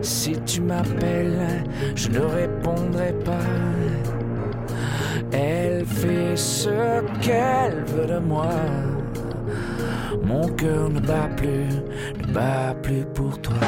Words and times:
Si 0.00 0.32
tu 0.46 0.60
m'appelles, 0.60 1.64
je 1.94 2.08
ne 2.08 2.20
répondrai 2.20 3.12
pas. 3.24 3.48
Elle 5.32 5.84
fait 5.86 6.36
ce 6.36 7.00
qu'elle 7.20 7.84
veut 7.86 8.06
de 8.06 8.18
moi. 8.18 8.50
Mon 10.22 10.46
cœur 10.48 10.90
ne 10.90 11.00
bat 11.00 11.28
plus, 11.36 11.68
ne 12.18 12.32
bat 12.32 12.74
plus 12.82 13.04
pour 13.14 13.40
toi. 13.40 13.61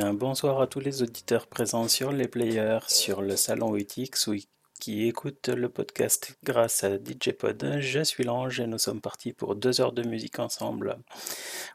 Bonsoir 0.00 0.60
à 0.60 0.68
tous 0.68 0.78
les 0.78 1.02
auditeurs 1.02 1.48
présents 1.48 1.88
sur 1.88 2.12
les 2.12 2.28
players, 2.28 2.78
sur 2.86 3.20
le 3.20 3.34
salon 3.34 3.76
UTX 3.76 4.30
qui 4.78 5.08
écoutent 5.08 5.48
le 5.48 5.68
podcast 5.68 6.38
grâce 6.44 6.84
à 6.84 6.98
DJ 6.98 7.32
Pod. 7.36 7.78
Je 7.80 8.04
suis 8.04 8.22
Lange 8.22 8.60
et 8.60 8.68
nous 8.68 8.78
sommes 8.78 9.00
partis 9.00 9.32
pour 9.32 9.56
deux 9.56 9.80
heures 9.80 9.92
de 9.92 10.04
musique 10.04 10.38
ensemble. 10.38 10.98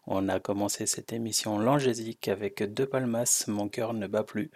On 0.08 0.30
a 0.30 0.40
commencé 0.40 0.86
cette 0.86 1.12
émission 1.12 1.60
langésique 1.60 2.30
avec 2.30 2.64
deux 2.64 2.86
palmas, 2.86 3.44
mon 3.48 3.68
cœur 3.68 3.94
ne 3.94 4.08
bat 4.08 4.24
plus. 4.24 4.52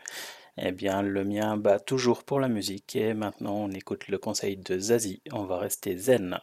Eh 0.57 0.71
bien, 0.71 1.01
le 1.01 1.25
mien 1.25 1.57
bat 1.57 1.79
toujours 1.79 2.23
pour 2.23 2.39
la 2.39 2.47
musique 2.47 2.95
et 2.95 3.13
maintenant 3.13 3.55
on 3.55 3.71
écoute 3.71 4.07
le 4.07 4.17
conseil 4.17 4.55
de 4.55 4.79
Zazie. 4.79 5.21
On 5.33 5.43
va 5.43 5.57
rester 5.57 5.97
zen. 5.97 6.39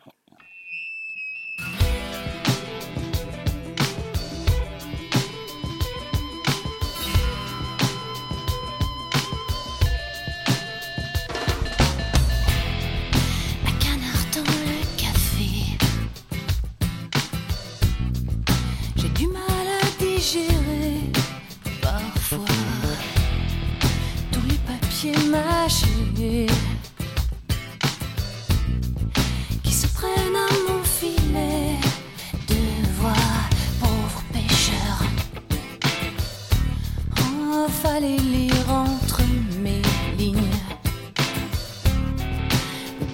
Qui 29.62 29.72
se 29.72 29.86
prennent 29.88 30.36
à 30.36 30.50
mon 30.68 30.82
filet 30.82 31.78
de 32.48 32.92
voix, 32.98 33.12
pauvre 33.80 34.22
pêcheur. 34.32 34.96
Oh, 37.18 37.66
fallait 37.82 38.16
lire 38.16 38.70
entre 38.70 39.20
mes 39.62 39.82
lignes 40.18 40.54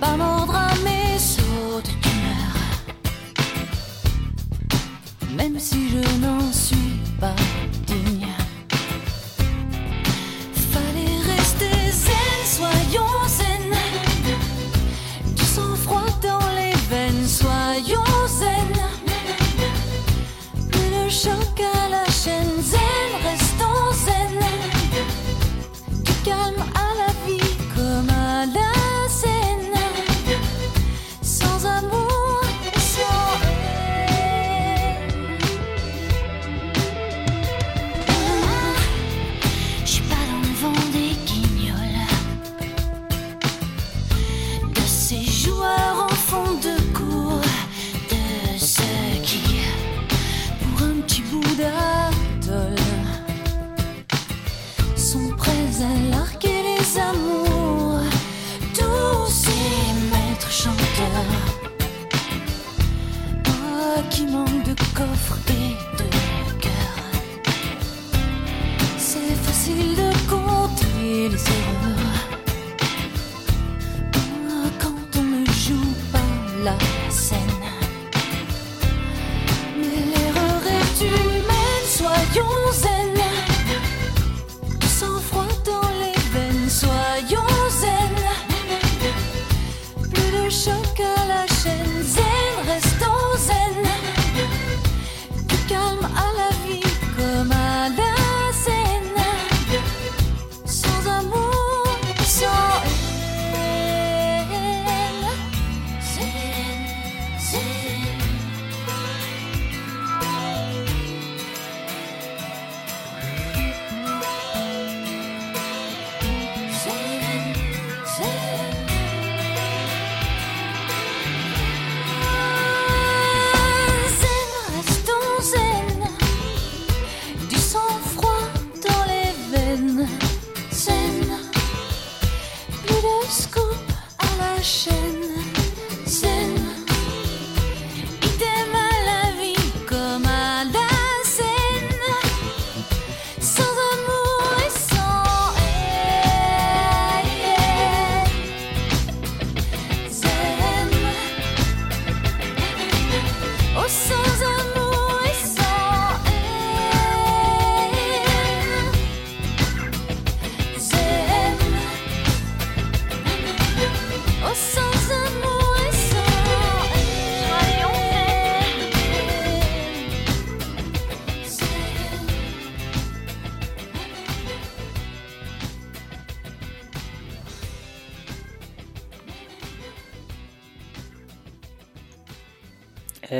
pas 0.01 0.17
mordre 0.17 0.55
à 0.55 0.75
mes 0.85 1.19
sauts 1.19 1.83
d'humeur. 1.85 2.55
Même 5.37 5.59
si 5.59 5.91
je 5.91 6.03
n'en 6.19 6.53
suis 6.53 6.80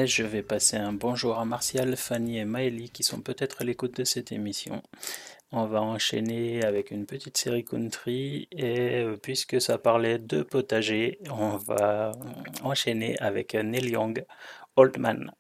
Je 0.07 0.23
vais 0.23 0.43
passer 0.43 0.77
un 0.77 0.93
bonjour 0.93 1.39
à 1.39 1.45
Martial, 1.45 1.97
Fanny 1.97 2.39
et 2.39 2.45
Maëlie 2.45 2.91
qui 2.91 3.03
sont 3.03 3.21
peut-être 3.21 3.61
à 3.61 3.65
l'écoute 3.65 3.97
de 3.99 4.05
cette 4.05 4.33
émission. 4.33 4.83
On 5.53 5.67
va 5.67 5.83
enchaîner 5.83 6.65
avec 6.65 6.91
une 6.91 7.07
petite 7.07 7.37
série 7.37 7.65
country 7.65 8.49
et 8.53 9.03
euh, 9.03 9.17
puisque 9.17 9.61
ça 9.61 9.79
parlait 9.79 10.19
de 10.19 10.43
potager, 10.43 11.19
on 11.31 11.57
va 11.57 12.13
enchaîner 12.63 13.19
avec 13.19 13.55
Neil 13.55 13.91
Young, 13.91 14.25
Old 14.77 14.97
Man. 14.99 15.33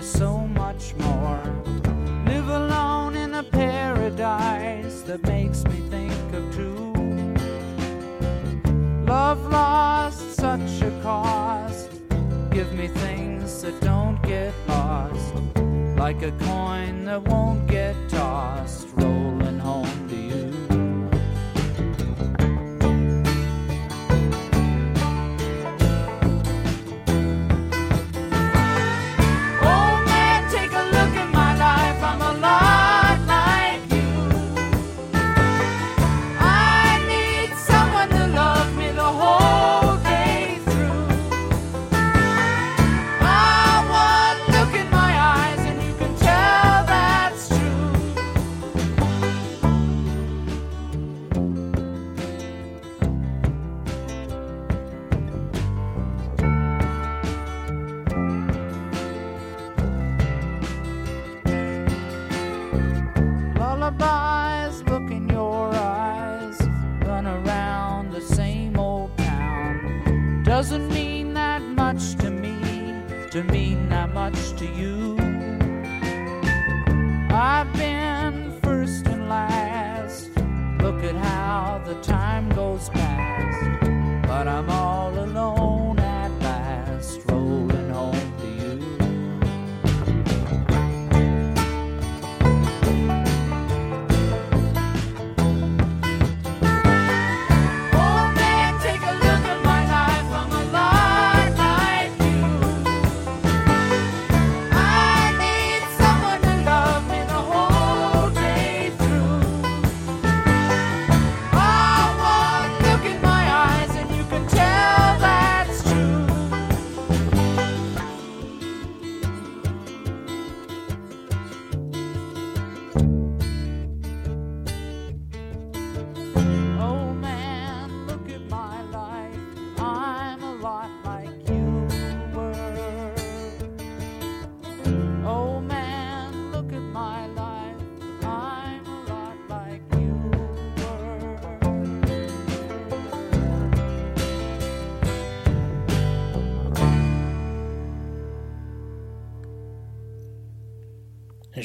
Is 0.00 0.10
so 0.10 0.38
much 0.38 0.94
more. 0.96 1.42
Live 2.24 2.48
alone 2.48 3.16
in 3.16 3.34
a 3.34 3.42
paradise 3.42 5.02
that 5.02 5.22
makes 5.26 5.62
me 5.64 5.78
think 5.90 6.12
of 6.32 6.42
two. 6.54 6.92
Love 9.04 9.42
lost 9.52 10.36
such 10.36 10.80
a 10.80 10.90
cost. 11.02 11.90
Give 12.50 12.72
me 12.72 12.88
things 12.88 13.60
that 13.62 13.78
don't 13.80 14.18
get 14.22 14.54
lost. 14.66 15.34
Like 15.96 16.22
a 16.22 16.32
coin 16.48 17.04
that 17.04 17.22
won't 17.22 17.66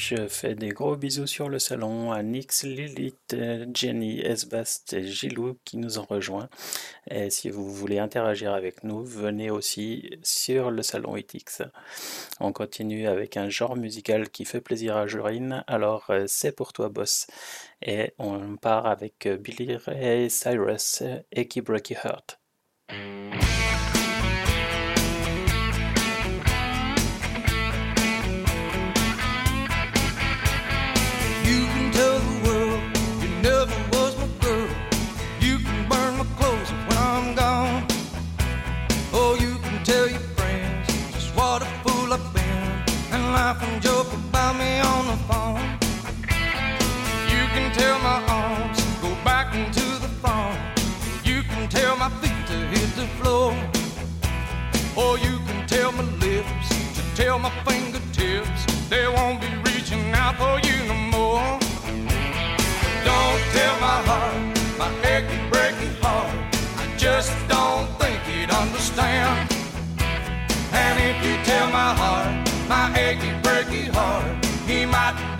Je 0.07 0.27
fais 0.27 0.53
des 0.53 0.69
gros 0.69 0.95
bisous 0.95 1.25
sur 1.25 1.49
le 1.49 1.57
salon 1.57 2.11
à 2.11 2.21
Nix, 2.21 2.63
Lilith, 2.63 3.35
Jenny, 3.73 4.21
Esbast 4.21 4.93
et 4.93 5.03
Gilou 5.03 5.57
qui 5.65 5.77
nous 5.77 5.97
ont 5.97 6.05
rejoints. 6.05 6.47
Et 7.09 7.31
si 7.31 7.49
vous 7.49 7.73
voulez 7.73 7.97
interagir 7.97 8.53
avec 8.53 8.83
nous, 8.83 9.03
venez 9.03 9.49
aussi 9.49 10.11
sur 10.21 10.69
le 10.69 10.83
salon 10.83 11.17
ITX. 11.17 11.63
On 12.39 12.53
continue 12.53 13.07
avec 13.07 13.35
un 13.35 13.49
genre 13.49 13.75
musical 13.75 14.29
qui 14.29 14.45
fait 14.45 14.61
plaisir 14.61 14.95
à 14.95 15.07
Jorine. 15.07 15.63
Alors, 15.65 16.05
euh, 16.11 16.25
c'est 16.27 16.51
pour 16.51 16.71
toi, 16.71 16.89
boss. 16.89 17.25
Et 17.81 18.13
on 18.19 18.57
part 18.57 18.85
avec 18.85 19.25
euh, 19.25 19.37
Billy 19.37 19.75
Ray 19.75 20.29
Cyrus 20.29 21.01
Keep 21.49 21.65
Breaky 21.65 21.95
Heart. 21.95 22.39
You 45.27 45.31
can 47.53 47.71
tell 47.73 47.97
my 47.99 48.23
arms 48.27 48.79
go 49.01 49.09
back 49.23 49.55
into 49.55 49.81
the 49.99 50.07
phone. 50.21 50.55
You 51.23 51.41
can 51.41 51.67
tell 51.67 51.97
my 51.97 52.09
feet 52.21 52.45
to 52.47 52.53
hit 52.53 52.95
the 52.95 53.07
floor. 53.17 53.55
Or 54.95 55.17
you 55.17 55.39
can 55.47 55.65
tell 55.67 55.91
my 55.93 56.03
lips 56.19 56.69
to 56.95 57.15
tell 57.15 57.39
my 57.39 57.49
fingertips 57.65 58.65
they 58.87 59.07
won't 59.07 59.41
be 59.41 59.47
reaching 59.71 60.11
out 60.13 60.35
for 60.37 60.59
you 60.67 60.77
no 60.87 60.93
more. 61.17 61.59
Don't 63.03 63.41
tell 63.57 63.75
my 63.81 63.99
heart, 64.05 64.37
my 64.77 64.91
achy, 65.09 65.37
breaky 65.49 65.89
heart. 66.01 66.29
I 66.77 66.85
just 66.97 67.33
don't 67.47 67.87
think 67.99 68.21
he'd 68.29 68.51
understand. 68.51 69.51
And 70.71 70.99
if 70.99 71.17
you 71.25 71.35
tell 71.45 71.67
my 71.71 71.93
heart, 71.95 72.47
my 72.69 72.93
achy, 72.95 73.44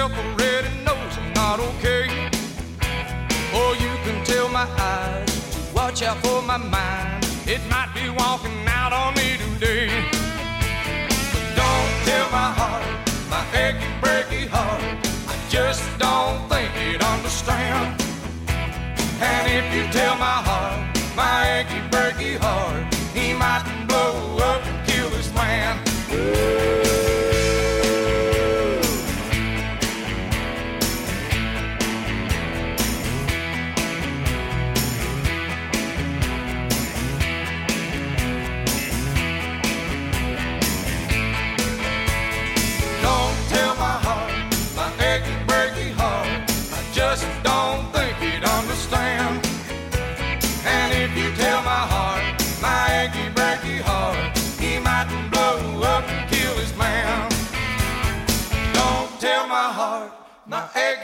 Myself 0.00 0.24
already 0.24 0.68
knows 0.82 1.18
I'm 1.18 1.32
not 1.34 1.60
okay. 1.60 2.08
Or 3.52 3.74
you 3.74 3.92
can 4.02 4.24
tell 4.24 4.48
my 4.48 4.66
eyes 4.78 5.28
to 5.52 5.74
watch 5.74 6.02
out 6.02 6.16
for 6.24 6.40
my 6.40 6.56
mind. 6.56 7.26
It 7.46 7.60
might 7.68 7.92
be 7.94 8.08
walking 8.08 8.66
out 8.66 8.94
on 8.94 9.12
me 9.16 9.36
today. 9.36 9.90
But 11.32 11.44
don't 11.54 11.92
tell 12.08 12.30
my 12.30 12.50
heart, 12.60 12.86
my 13.28 13.44
achy, 13.52 13.90
breaky 14.00 14.48
heart. 14.48 14.80
I 15.28 15.36
just 15.50 15.84
don't 15.98 16.48
think 16.48 16.70
he'd 16.80 17.02
understand. 17.02 18.00
And 19.20 19.44
if 19.52 19.66
you 19.74 19.84
tell 19.92 20.16
my 20.16 20.38
heart, 20.48 20.96
my 21.14 21.58
achy, 21.58 21.80
breaky 21.90 22.38
heart, 22.38 22.79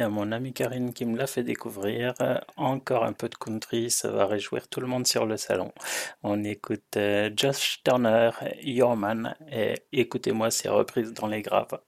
À 0.00 0.08
mon 0.08 0.32
amie 0.32 0.52
Karine 0.52 0.92
qui 0.92 1.04
me 1.04 1.16
l'a 1.18 1.26
fait 1.26 1.42
découvrir. 1.42 2.14
Encore 2.56 3.04
un 3.04 3.12
peu 3.12 3.28
de 3.28 3.34
country, 3.34 3.90
ça 3.90 4.10
va 4.10 4.26
réjouir 4.26 4.68
tout 4.68 4.80
le 4.80 4.86
monde 4.86 5.06
sur 5.06 5.26
le 5.26 5.36
salon. 5.36 5.72
On 6.22 6.44
écoute 6.44 6.96
euh, 6.96 7.30
Josh 7.36 7.82
Turner, 7.84 8.30
Your 8.62 8.96
Man, 8.96 9.34
et 9.50 9.74
écoutez-moi 9.92 10.50
ces 10.50 10.68
reprises 10.68 11.12
dans 11.12 11.26
les 11.26 11.42
graves. 11.42 11.78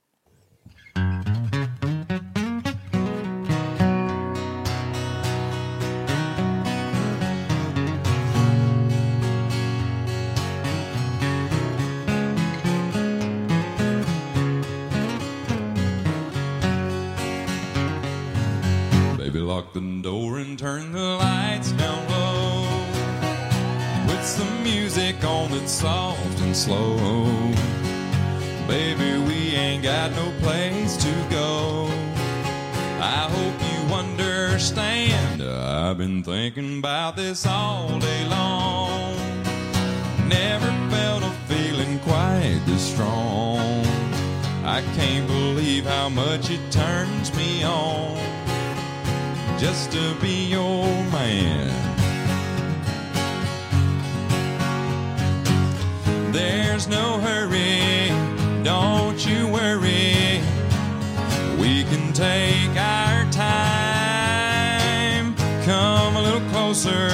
Lock 19.55 19.73
the 19.73 20.01
door 20.03 20.39
and 20.39 20.59
turn 20.59 20.91
the 20.91 20.99
lights 20.99 21.71
down 21.73 22.09
low. 22.11 22.67
Put 24.09 24.25
some 24.25 24.65
music 24.65 25.23
on 25.23 25.49
that's 25.53 25.71
soft 25.71 26.41
and 26.41 26.57
slow. 26.57 26.97
Baby, 28.67 29.11
we 29.29 29.55
ain't 29.55 29.85
got 29.85 30.11
no 30.11 30.33
place 30.41 30.97
to 30.97 31.13
go. 31.31 31.87
I 32.99 33.29
hope 33.37 33.57
you 33.71 33.95
understand. 33.95 35.41
I've 35.41 35.99
been 35.99 36.25
thinking 36.25 36.81
about 36.81 37.15
this 37.15 37.47
all 37.47 37.97
day 38.01 38.27
long. 38.27 39.15
Never 40.27 40.71
felt 40.91 41.23
a 41.23 41.31
feeling 41.47 42.01
quite 42.01 42.61
this 42.67 42.93
strong. 42.93 43.87
I 44.65 44.83
can't 44.97 45.29
believe 45.29 45.85
how 45.85 46.09
much 46.09 46.51
it 46.51 46.73
turns 46.73 47.33
me 47.37 47.63
on 47.63 48.44
just 49.65 49.93
to 49.93 50.15
be 50.21 50.45
your 50.45 50.85
man. 51.11 51.73
There's 56.33 56.87
no 56.87 57.19
hurry, 57.19 58.11
don't 58.63 59.27
you 59.27 59.49
worry. 59.49 60.43
We 61.59 61.85
can 61.85 62.13
take 62.13 62.77
our 62.77 63.25
time. 63.33 63.65
Come 65.65 66.17
a 66.17 66.21
little 66.21 66.47
closer, 66.51 67.09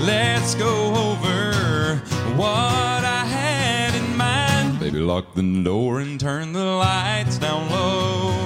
let's 0.00 0.54
go 0.54 0.94
over 0.94 1.96
what 2.40 3.04
I 3.04 3.26
had 3.26 3.94
in 3.94 4.16
mind. 4.16 4.80
Baby, 4.80 5.00
lock 5.00 5.34
the 5.34 5.62
door 5.62 6.00
and 6.00 6.18
turn 6.18 6.54
the 6.54 6.64
lights 6.64 7.36
down 7.36 7.70
low. 7.70 8.45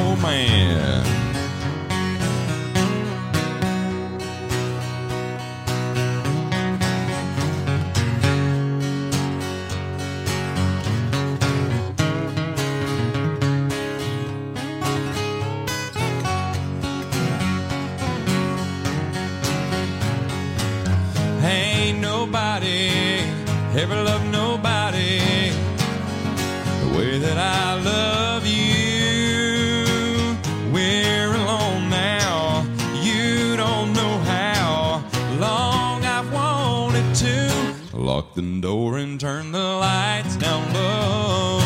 Lock 38.31 38.35
the 38.35 38.61
door 38.61 38.97
and 38.97 39.19
turn 39.19 39.51
the 39.51 39.59
lights 39.59 40.37
down 40.37 40.73
low. 40.73 41.59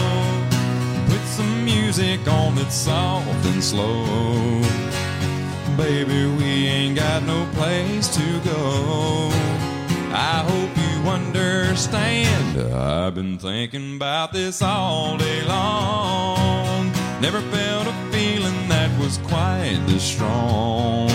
Put 1.07 1.21
some 1.27 1.63
music 1.63 2.27
on 2.27 2.55
that's 2.55 2.73
soft 2.73 3.45
and 3.45 3.63
slow. 3.63 4.03
Baby, 5.77 6.25
we 6.25 6.67
ain't 6.67 6.95
got 6.95 7.21
no 7.23 7.47
place 7.53 8.07
to 8.15 8.39
go. 8.43 9.29
I 10.11 10.43
hope 10.49 10.75
you 10.75 11.09
understand. 11.09 12.59
I've 12.73 13.13
been 13.13 13.37
thinking 13.37 13.97
about 13.97 14.33
this 14.33 14.63
all 14.63 15.17
day 15.17 15.43
long. 15.43 16.91
Never 17.21 17.41
felt 17.41 17.87
a 17.87 17.93
feeling 18.11 18.69
that 18.69 18.89
was 18.99 19.19
quite 19.19 19.79
this 19.85 20.03
strong. 20.03 21.09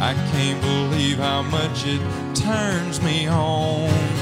I 0.00 0.14
can't 0.32 0.60
believe 0.62 1.18
how 1.18 1.42
much 1.42 1.84
it 1.86 2.00
turns 2.34 3.02
me 3.02 3.28
on 3.28 4.21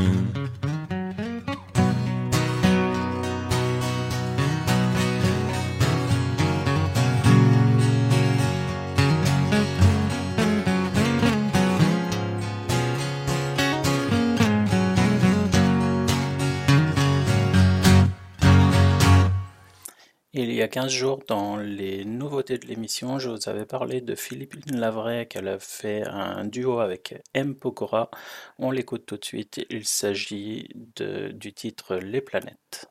15 20.71 20.89
jours, 20.89 21.19
dans 21.27 21.57
les 21.57 22.05
nouveautés 22.05 22.57
de 22.57 22.65
l'émission, 22.65 23.19
je 23.19 23.29
vous 23.29 23.49
avais 23.49 23.65
parlé 23.65 23.99
de 23.99 24.15
Philippine 24.15 24.79
Lavray, 24.79 25.27
qu'elle 25.27 25.49
a 25.49 25.59
fait 25.59 26.03
un 26.07 26.45
duo 26.45 26.79
avec 26.79 27.21
M. 27.33 27.55
Pokora. 27.55 28.09
On 28.57 28.71
l'écoute 28.71 29.05
tout 29.05 29.17
de 29.17 29.25
suite. 29.25 29.59
Il 29.69 29.85
s'agit 29.85 30.69
du 30.95 31.53
titre 31.53 31.97
Les 31.97 32.21
planètes. 32.21 32.89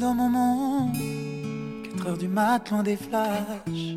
Dans 0.00 0.14
mon 0.14 0.28
monde, 0.28 0.96
4 1.96 2.06
heures 2.06 2.18
du 2.18 2.28
mat, 2.28 2.70
loin 2.70 2.84
des 2.84 2.96
flashs, 2.96 3.96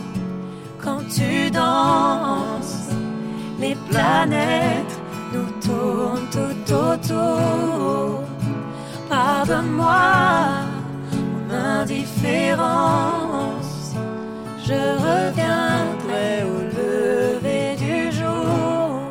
quand 0.83 1.03
tu 1.09 1.49
danses, 1.51 2.89
les 3.59 3.75
planètes 3.89 4.99
nous 5.33 5.49
tournent 5.61 6.29
tout 6.31 6.73
autour. 6.73 8.23
Pardonne-moi 9.09 10.01
mon 11.13 11.53
indifférence. 11.53 13.95
Je 14.63 14.79
reviendrai 15.07 16.43
au 16.43 16.61
lever 16.77 17.67
du 17.75 18.11
jour. 18.11 19.01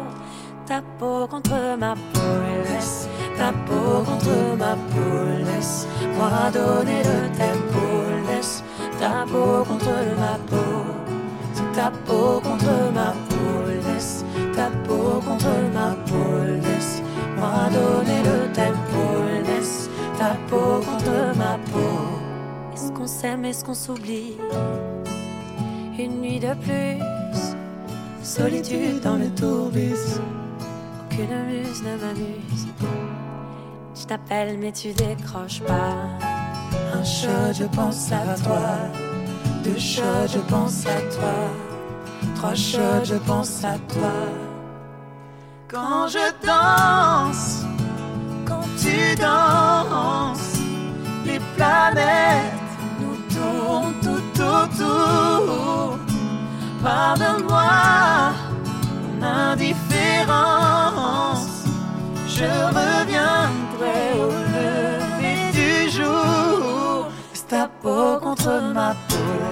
Ta 0.67 0.79
peau 0.99 1.27
contre 1.27 1.59
ma 1.79 1.95
peau, 1.95 2.33
laisse 2.65 3.09
ta 3.37 3.53
peau 3.67 4.03
contre 4.05 4.37
ma 4.59 4.75
peau, 4.91 5.17
laisse-moi 5.47 6.51
donner 6.53 7.03
le 7.11 7.21
tempo, 7.37 7.85
laisse 8.29 8.57
ta 8.99 9.25
peau 9.31 9.65
contre 9.65 9.95
ma 10.19 10.35
peau. 10.49 11.10
Ta 11.73 11.91
peau 12.05 12.41
contre 12.41 12.93
ma 12.93 13.13
peau, 13.29 13.71
laisse 13.87 14.25
ta 14.55 14.69
peau 14.87 15.21
contre 15.25 15.55
ma 15.73 15.95
peau, 16.07 16.45
laisse-moi 16.63 17.71
donner 17.73 18.23
le 18.23 18.53
tempo, 18.53 19.03
laisse 19.47 19.89
ta 20.19 20.37
peau 20.49 20.81
contre 20.85 21.37
ma 21.39 21.57
peau. 21.73 22.75
Est-ce 22.75 22.93
qu'on 22.93 23.07
s'aime, 23.07 23.45
est-ce 23.45 23.65
qu'on 23.65 23.75
s'oublie? 23.75 24.37
Une 25.99 26.21
nuit 26.21 26.41
de 26.41 26.55
plus, 26.55 27.03
solitude 28.23 29.01
dans 29.03 29.17
le 29.17 29.29
tourbus, 29.31 30.21
aucune 31.05 31.45
muse 31.47 31.83
ne 31.83 31.97
m'amuse. 31.97 32.67
Je 33.95 34.05
t'appelle 34.07 34.59
mais 34.59 34.73
tu 34.73 34.93
décroches 34.93 35.63
pas. 35.63 35.95
Un 36.95 37.05
shot, 37.05 37.53
je 37.55 37.65
pense 37.65 38.11
à 38.13 38.35
toi. 38.43 39.10
Deux 39.65 39.79
shots, 39.79 40.29
je 40.33 40.39
pense 40.39 40.87
à 40.87 41.01
toi. 41.15 41.35
Trois 42.37 42.55
shots, 42.55 43.05
je 43.05 43.17
pense 43.17 43.63
à 43.65 43.77
toi. 43.93 44.13
Quand 45.69 46.09
je 46.09 46.33
danse, 46.47 47.65
quand 48.47 48.65
tu 48.83 49.15
danses, 49.17 50.57
les 51.27 51.41
planètes 51.57 52.55
nous 53.01 53.19
tournent 53.35 53.95
tout 54.03 54.41
autour. 54.41 55.99
Pardonne-moi 56.83 58.33
mon 58.95 59.23
indifférence. 59.23 61.49
Je 62.27 62.47
reviendrai 62.79 64.01
au 64.17 64.31
lever 64.31 65.53
du 65.53 65.91
jour. 65.91 66.49
Ta 67.51 67.67
peau 67.83 68.07
contre 68.23 68.53
ma 68.73 68.91
peau, 68.93 68.99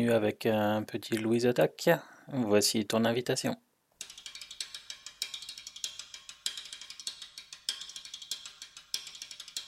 Avec 0.00 0.46
un 0.46 0.82
petit 0.82 1.18
Louise 1.18 1.46
Attaque. 1.46 1.90
Voici 2.32 2.86
ton 2.86 3.04
invitation. 3.04 3.56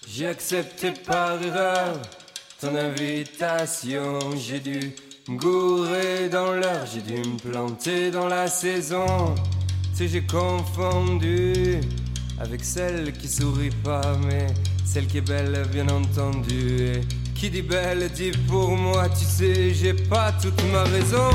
J'ai 0.09 0.27
accepté 0.27 0.93
par 0.93 1.43
erreur 1.43 2.01
ton 2.61 2.75
invitation. 2.75 4.19
J'ai 4.37 4.61
dû 4.61 4.95
me 5.29 5.37
gourer 5.37 6.29
dans 6.31 6.53
l'heure, 6.53 6.87
j'ai 6.87 7.03
dû 7.03 7.17
me 7.17 7.37
planter 7.37 8.11
dans 8.11 8.27
la 8.27 8.47
saison. 8.47 9.35
Sais, 9.93 10.09
j'ai 10.09 10.25
confondu 10.25 11.81
avec 12.41 12.65
celle 12.65 13.13
qui 13.13 13.29
sourit 13.29 13.71
pas, 13.85 14.17
mais 14.27 14.47
celle 14.87 15.07
qui 15.07 15.19
est 15.19 15.29
belle, 15.29 15.67
bien 15.71 15.89
entendu. 15.89 17.01
Qui 17.45 17.51
dit 17.51 17.63
belle 17.63 18.09
dit 18.09 18.33
pour 18.49 18.71
moi, 18.71 19.07
tu 19.11 19.25
sais, 19.27 19.75
j'ai 19.75 19.93
pas 19.93 20.33
toute 20.41 20.59
ma 20.73 20.83
raison. 20.85 21.31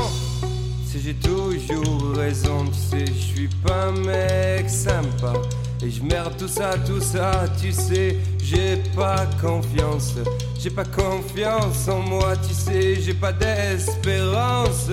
Sais, 0.84 0.98
j'ai 1.04 1.14
toujours 1.14 2.16
raison, 2.16 2.64
tu 2.66 2.78
sais, 2.78 3.06
je 3.06 3.32
suis 3.32 3.48
pas 3.64 3.86
un 3.86 3.92
mec 3.92 4.68
sympa. 4.68 5.34
Et 5.80 5.88
je 5.88 6.02
merde 6.02 6.34
tout 6.36 6.48
ça, 6.48 6.72
tout 6.84 7.00
ça, 7.00 7.44
tu 7.60 7.70
sais, 7.70 8.18
j'ai 8.42 8.78
pas 8.96 9.24
confiance. 9.40 10.14
J'ai 10.58 10.70
pas 10.70 10.84
confiance 10.84 11.86
en 11.86 12.00
moi, 12.00 12.32
tu 12.36 12.54
sais, 12.54 13.00
j'ai 13.00 13.14
pas 13.14 13.32
d'espérance. 13.32 14.88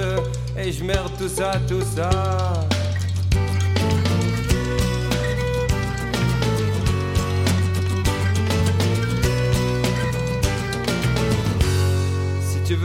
Et 0.55 0.71
je 0.71 0.83
merde 0.83 1.13
tout 1.17 1.29
ça, 1.29 1.53
tout 1.67 1.83
ça. 1.95 2.11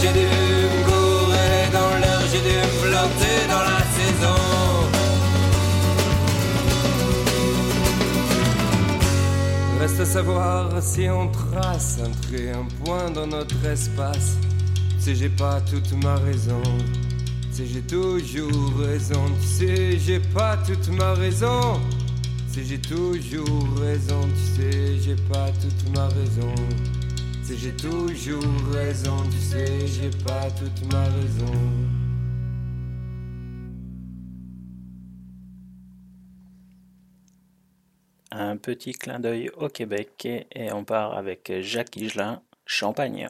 J'ai 0.00 0.12
dû 0.12 0.26
me 0.26 1.72
dans 1.72 1.92
l'heure, 2.00 2.24
j'ai 2.32 2.40
dû 2.40 2.56
dans 3.48 3.64
la 3.70 3.80
saison. 3.96 4.40
Reste 9.80 10.00
à 10.00 10.04
savoir 10.04 10.82
si 10.82 11.08
on 11.08 11.28
trace 11.28 11.98
un 12.04 12.10
trait, 12.26 12.52
un 12.52 12.66
point 12.84 13.10
dans 13.10 13.26
notre 13.26 13.64
espace. 13.66 14.36
Si 14.98 15.14
j'ai 15.16 15.30
pas 15.30 15.60
toute 15.62 15.92
ma 16.02 16.16
raison, 16.16 16.62
si 17.52 17.66
j'ai 17.66 17.82
toujours 17.82 18.72
raison, 18.78 19.24
si 19.40 19.98
j'ai 19.98 20.20
pas 20.20 20.56
toute 20.58 20.88
ma 20.88 21.14
raison. 21.14 21.80
Si 22.52 22.66
j'ai 22.66 22.80
toujours 22.80 23.78
raison, 23.80 24.22
tu 24.34 24.60
sais, 24.60 24.98
j'ai 24.98 25.14
pas 25.14 25.52
toute 25.62 25.96
ma 25.96 26.08
raison 26.08 26.52
j'ai 27.56 27.74
toujours 27.74 28.42
raison, 28.72 29.16
tu 29.30 29.38
sais, 29.38 29.86
j'ai 29.86 30.10
pas 30.24 30.50
toute 30.50 30.92
ma 30.92 31.04
raison. 31.04 31.52
Un 38.32 38.56
petit 38.56 38.92
clin 38.92 39.18
d'œil 39.18 39.50
au 39.56 39.68
Québec 39.68 40.26
et 40.26 40.72
on 40.72 40.84
part 40.84 41.16
avec 41.16 41.52
Jacques 41.60 41.96
Higelin, 41.96 42.42
Champagne. 42.64 43.28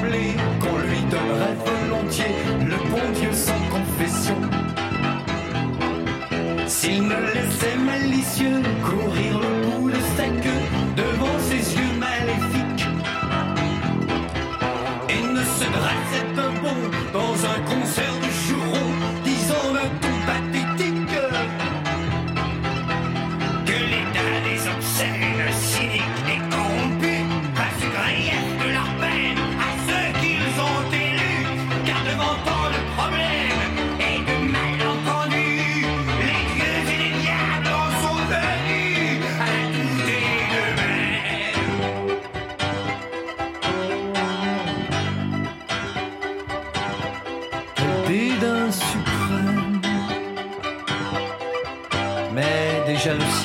simply 0.00 0.51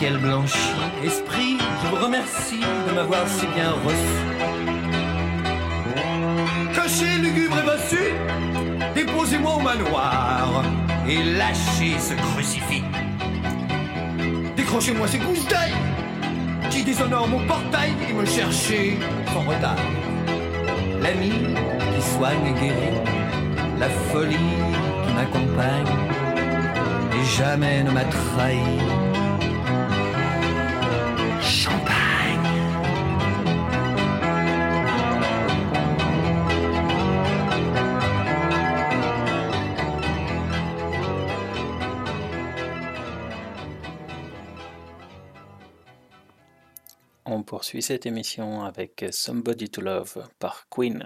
ciel 0.08 0.18
blanchi. 0.20 0.58
Esprit, 1.04 1.58
je 1.84 1.88
vous 1.90 2.04
remercie 2.04 2.62
de 2.88 2.94
m'avoir 2.94 3.28
si 3.28 3.46
bien 3.48 3.72
reçu. 3.86 4.24
Cachez 6.74 7.18
lugubre 7.22 7.58
et 7.60 7.66
bossu, 7.66 8.04
déposez-moi 8.96 9.56
au 9.56 9.60
manoir 9.60 10.64
et 11.08 11.24
lâchez 11.24 11.98
ce 12.00 12.14
crucifix. 12.14 12.84
Décrochez-moi 14.56 15.08
ces 15.08 15.20
couches 15.20 15.48
d'ail 15.48 15.74
qui 16.70 16.84
déshonorent 16.84 17.28
mon 17.28 17.46
portail 17.46 17.92
et 18.10 18.14
me 18.14 18.26
cherchez 18.26 18.98
sans 19.34 19.42
retard. 19.42 19.76
L'ami 21.02 21.32
qui 21.94 22.02
soigne 22.14 22.46
et 22.46 22.60
guérit, 22.62 23.02
la 23.80 23.90
folie 23.90 24.54
qui 25.06 25.14
m'accompagne 25.14 25.94
et 27.14 27.26
jamais 27.38 27.84
ne 27.84 27.92
m'a 27.92 28.06
trahi. 28.06 28.97
Poursuit 47.68 47.82
cette 47.82 48.06
émission 48.06 48.64
avec 48.64 49.04
Somebody 49.12 49.70
to 49.70 49.82
Love 49.82 50.30
par 50.40 50.70
Queen. 50.70 51.06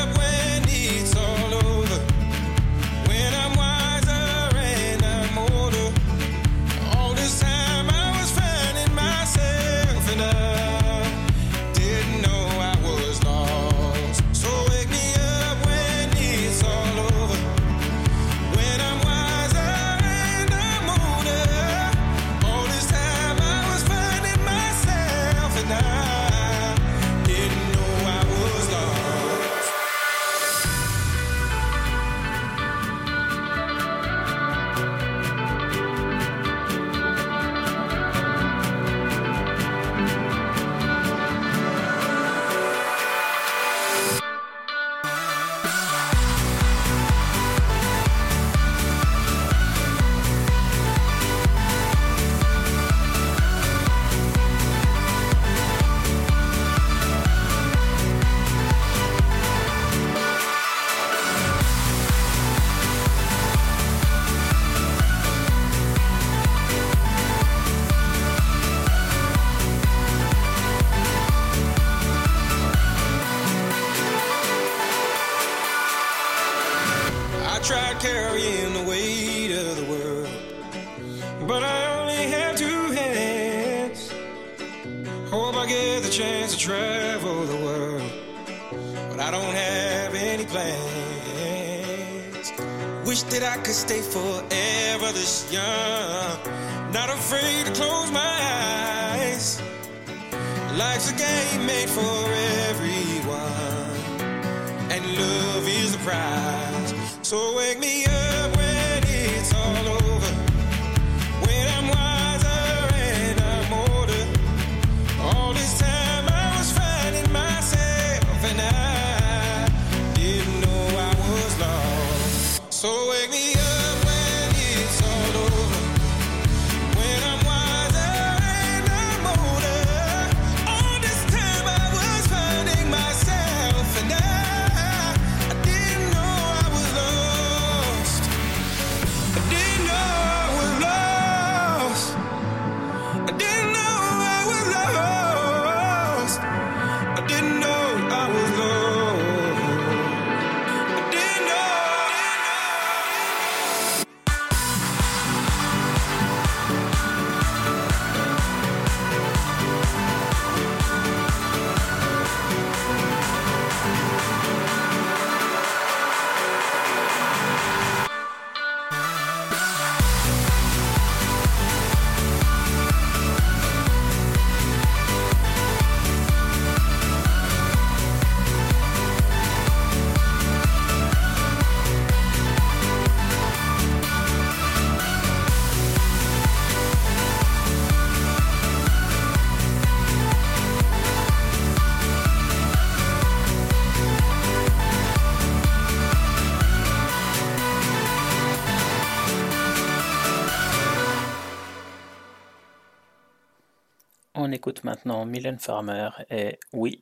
maintenant 205.05 205.25
Mylène 205.25 205.59
Farmer 205.59 206.09
et 206.29 206.59
Oui, 206.73 207.00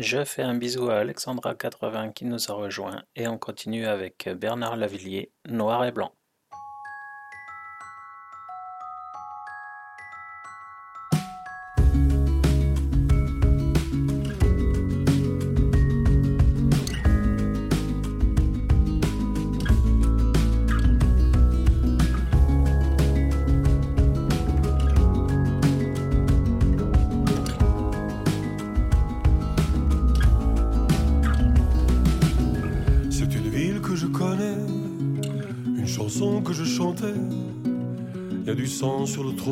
Je 0.00 0.24
fais 0.24 0.42
un 0.42 0.54
bisou 0.54 0.90
à 0.90 1.02
Alexandra80 1.02 2.12
qui 2.12 2.24
nous 2.24 2.52
a 2.52 2.54
rejoint 2.54 3.02
et 3.16 3.26
on 3.26 3.36
continue 3.36 3.84
avec 3.84 4.28
Bernard 4.28 4.76
Lavillier, 4.76 5.32
Noir 5.48 5.84
et 5.86 5.90
Blanc. 5.90 6.12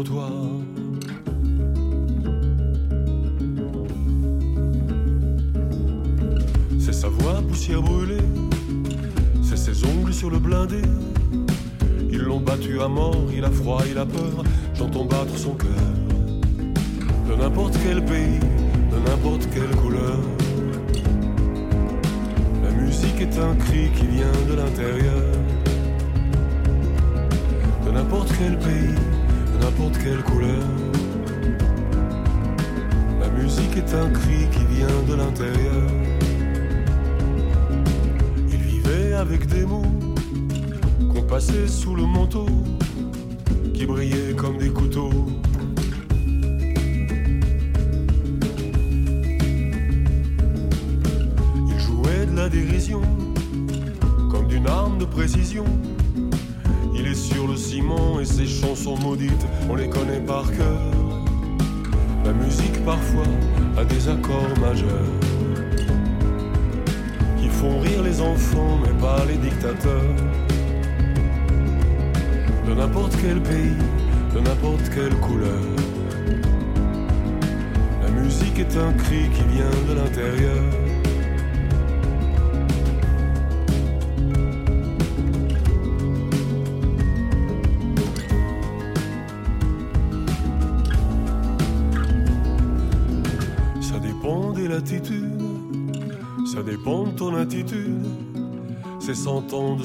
trottoir 0.05 0.45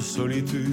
solitude. 0.02 0.71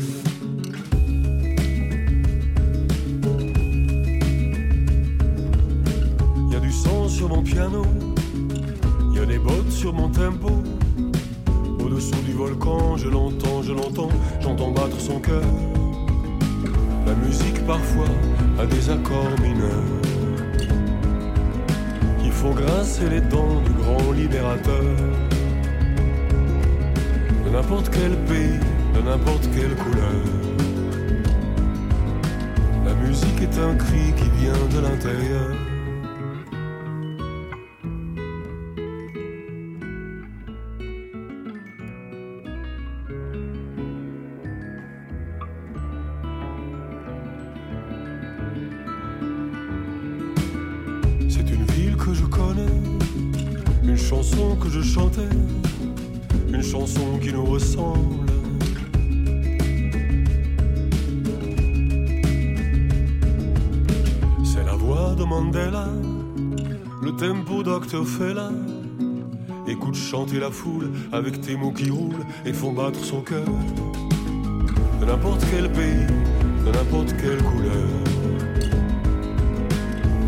Dr. 67.89 68.05
Fela. 68.05 68.49
Écoute 69.67 69.95
chanter 69.95 70.39
la 70.39 70.51
foule 70.51 70.91
avec 71.11 71.41
tes 71.41 71.55
mots 71.55 71.71
qui 71.71 71.89
roulent 71.89 72.23
et 72.45 72.53
font 72.53 72.71
battre 72.71 73.03
son 73.03 73.21
cœur. 73.21 73.47
De 74.99 75.05
n'importe 75.05 75.43
quel 75.49 75.71
pays, 75.71 76.05
de 76.65 76.71
n'importe 76.71 77.15
quelle 77.17 77.41
couleur. 77.41 77.89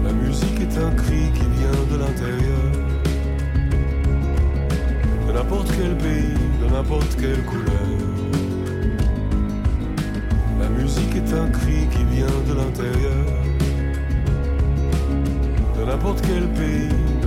La 0.03 0.11
musique 0.11 0.59
est 0.59 0.77
un 0.79 0.89
cri 0.95 1.29
qui 1.35 1.45
vient 1.59 1.83
de 1.91 1.97
l'intérieur. 1.97 2.71
De 5.27 5.33
n'importe 5.33 5.71
quel 5.77 5.95
pays, 5.97 6.33
de 6.63 6.73
n'importe 6.73 7.15
quelle 7.19 7.43
couleur. 7.45 7.87
La 10.59 10.69
musique 10.69 11.15
est 11.15 11.33
un 11.33 11.47
cri 11.49 11.87
qui 11.91 12.03
vient 12.05 12.41
de 12.47 12.53
l'intérieur. 12.55 13.25
De 15.77 15.85
n'importe 15.85 16.21
quel 16.21 16.47
pays, 16.53 17.10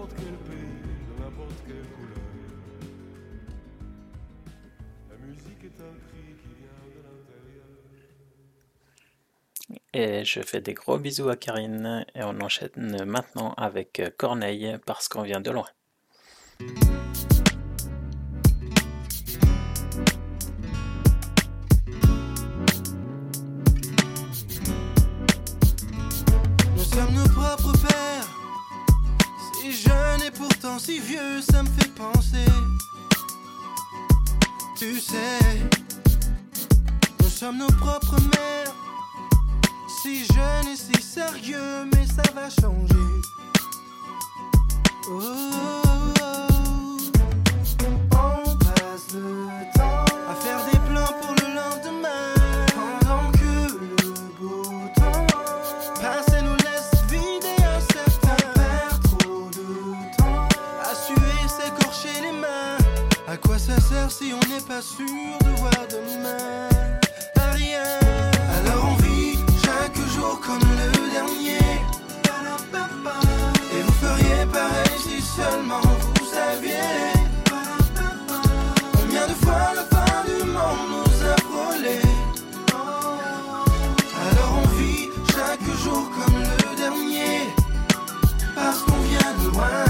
N'importe 0.00 0.16
quel 0.16 0.36
pays, 0.48 0.56
de 0.56 1.22
n'importe 1.22 1.60
quelle 1.66 1.86
couleur. 1.94 2.24
La 5.10 5.16
musique 5.26 5.62
est 5.62 5.78
un 5.82 5.92
cri 6.08 6.24
qui 6.40 6.48
vient 6.58 6.80
de 6.88 7.00
l'intérieur. 7.04 7.68
Et 9.92 10.24
je 10.24 10.40
fais 10.40 10.62
des 10.62 10.72
gros 10.72 10.96
bisous 10.96 11.28
à 11.28 11.36
Karine 11.36 12.06
et 12.14 12.22
on 12.22 12.40
enchaîne 12.40 13.04
maintenant 13.04 13.52
avec 13.58 14.00
Corneille 14.16 14.78
parce 14.86 15.08
qu'on 15.08 15.20
vient 15.20 15.42
de 15.42 15.50
loin. 15.50 15.66
Nous 26.74 26.84
sommes 26.84 27.12
nos 27.14 27.28
propres. 27.28 27.89
Si 29.60 29.72
jeune 29.72 30.22
et 30.26 30.30
pourtant 30.30 30.78
si 30.78 31.00
vieux, 31.00 31.42
ça 31.42 31.62
me 31.62 31.68
fait 31.68 31.90
penser. 31.94 32.46
Tu 34.74 34.98
sais, 34.98 35.38
nous 37.20 37.28
sommes 37.28 37.58
nos 37.58 37.66
propres 37.66 38.16
mères. 38.18 38.74
Si 40.02 40.24
jeune 40.24 40.68
et 40.72 40.76
si 40.76 41.02
sérieux, 41.02 41.84
mais 41.92 42.06
ça 42.06 42.22
va 42.34 42.48
changer. 42.48 42.94
Oh, 45.10 45.20
oh, 45.20 46.14
oh. 46.22 46.96
On 48.12 48.56
passe 48.56 49.12
le 49.12 49.79
si 64.10 64.32
on 64.34 64.40
n'est 64.48 64.60
pas 64.60 64.82
sûr 64.82 65.06
de 65.44 65.50
voir 65.60 65.86
demain? 65.88 66.68
Rien. 67.54 67.82
Alors 68.58 68.84
on 68.90 69.02
vit 69.02 69.38
chaque 69.64 69.96
jour 70.14 70.40
comme 70.40 70.58
le 70.58 71.10
dernier. 71.12 71.64
Et 73.72 73.82
vous 73.82 73.92
feriez 73.92 74.46
pareil 74.52 74.98
si 74.98 75.22
seulement 75.22 75.80
vous 75.80 76.26
saviez. 76.26 77.12
Combien 78.92 79.26
de 79.28 79.34
fois 79.34 79.74
la 79.76 79.84
fin 79.84 80.24
du 80.26 80.44
monde 80.44 80.86
nous 80.90 81.26
a 81.26 81.36
frôlés. 81.48 82.02
Alors 84.26 84.62
on 84.64 84.68
vit 84.78 85.08
chaque 85.32 85.66
jour 85.84 86.10
comme 86.10 86.40
le 86.40 86.76
dernier. 86.76 87.54
Parce 88.56 88.82
qu'on 88.82 89.00
vient 89.02 89.32
de 89.40 89.54
loin. 89.54 89.89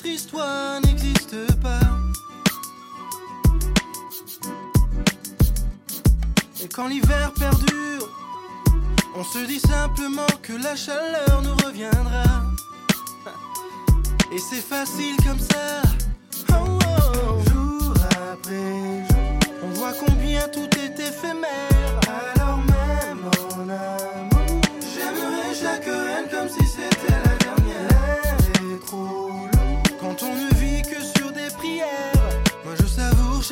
Notre 0.00 0.14
histoire 0.14 0.80
n'existe 0.80 1.36
pas. 1.60 1.80
Et 6.62 6.68
quand 6.68 6.88
l'hiver 6.88 7.32
perdure, 7.34 8.08
on 9.14 9.24
se 9.24 9.46
dit 9.46 9.60
simplement 9.60 10.26
que 10.42 10.54
la 10.54 10.74
chaleur 10.76 11.42
nous 11.42 11.66
reviendra. 11.66 12.24
Et 14.32 14.38
c'est 14.38 14.62
facile 14.62 15.16
comme 15.26 15.38
ça. 15.38 15.82
Oh, 16.50 16.54
oh. 16.54 17.50
Jour 17.50 17.94
après 18.32 19.06
jour, 19.10 19.38
on 19.64 19.68
voit 19.74 19.92
combien 20.06 20.48
tout 20.48 20.68
est 20.78 20.98
éphémère. 20.98 22.00
Alors 22.08 22.58
même 22.58 23.24
en 23.54 23.68
amour, 23.68 24.60
j'aimerais 24.94 25.54
chaque 25.54 25.84
reine 25.84 26.28
comme 26.30 26.48
si 26.48 26.69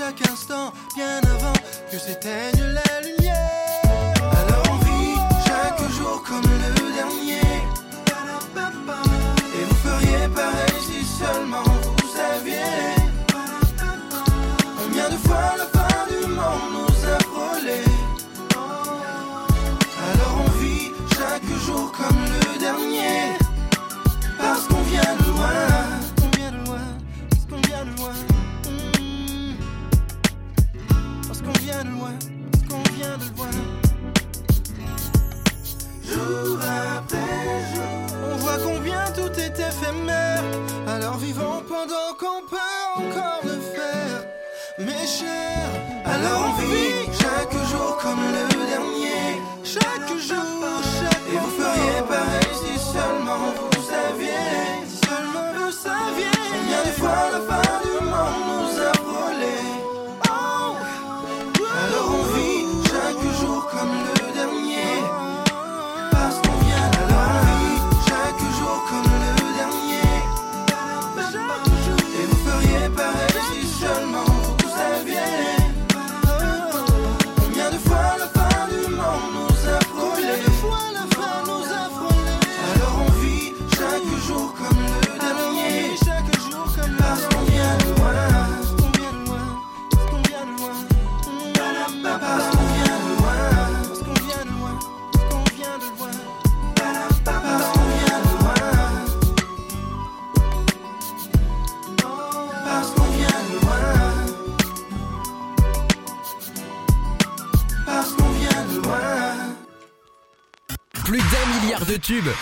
chaque 0.08 0.30
instant, 0.30 0.72
bien 0.96 1.18
avant 1.18 1.52
que 1.90 1.98
s'éteigne 1.98 2.62
la 2.62 3.00
lumière. 3.06 3.82
Alors 4.22 4.64
on 4.70 4.76
vit 4.84 5.18
chaque 5.46 5.80
jour 5.90 6.22
comme 6.26 6.44
le 6.44 6.94
dernier. 6.94 7.40
Et 9.54 9.64
vous 9.68 9.74
feriez 9.74 10.28
pareil 10.28 10.80
si 10.80 11.04
seulement 11.04 11.62
vous 11.62 12.08
saviez 12.16 12.94
combien 14.78 15.10
de 15.10 15.16
fois 15.16 15.56
la 15.58 15.66
fin 15.78 16.06
du 16.08 16.26
monde 16.26 16.72
nous 16.72 17.08
a 17.14 17.18
frôlé. 17.24 17.82
Alors 20.10 20.44
on 20.46 20.50
vit 20.58 20.92
chaque 21.10 21.48
jour 21.66 21.92
comme 21.92 22.24
le 22.24 22.58
dernier, 22.58 23.36
parce 24.38 24.62
qu'on 24.68 24.82
vient 24.82 25.16
de 25.20 25.30
loin. 25.32 25.87
de 31.84 31.88
loin, 31.90 32.18
qu'on 32.68 32.82
vient 32.96 33.16
de 33.18 33.36
loin. 33.36 33.50
Jour 36.02 36.58
après 36.96 37.74
jour, 37.74 38.30
on 38.32 38.36
voit 38.36 38.58
combien 38.64 39.04
tout 39.14 39.32
est 39.38 39.58
éphémère. 39.58 40.42
Alors 40.88 41.18
vivons 41.18 41.62
pendant 41.68 42.10
qu'on 42.18 42.42
peut 42.48 42.56
encore 42.96 43.40
le 43.44 43.60
faire, 43.74 44.24
mes 44.78 45.06
chers. 45.06 45.72
Alors 46.04 46.48
on 46.48 46.62
vit 46.62 47.06
chaque 47.20 47.52
jour 47.70 47.98
comme 48.02 48.20
le 48.32 48.57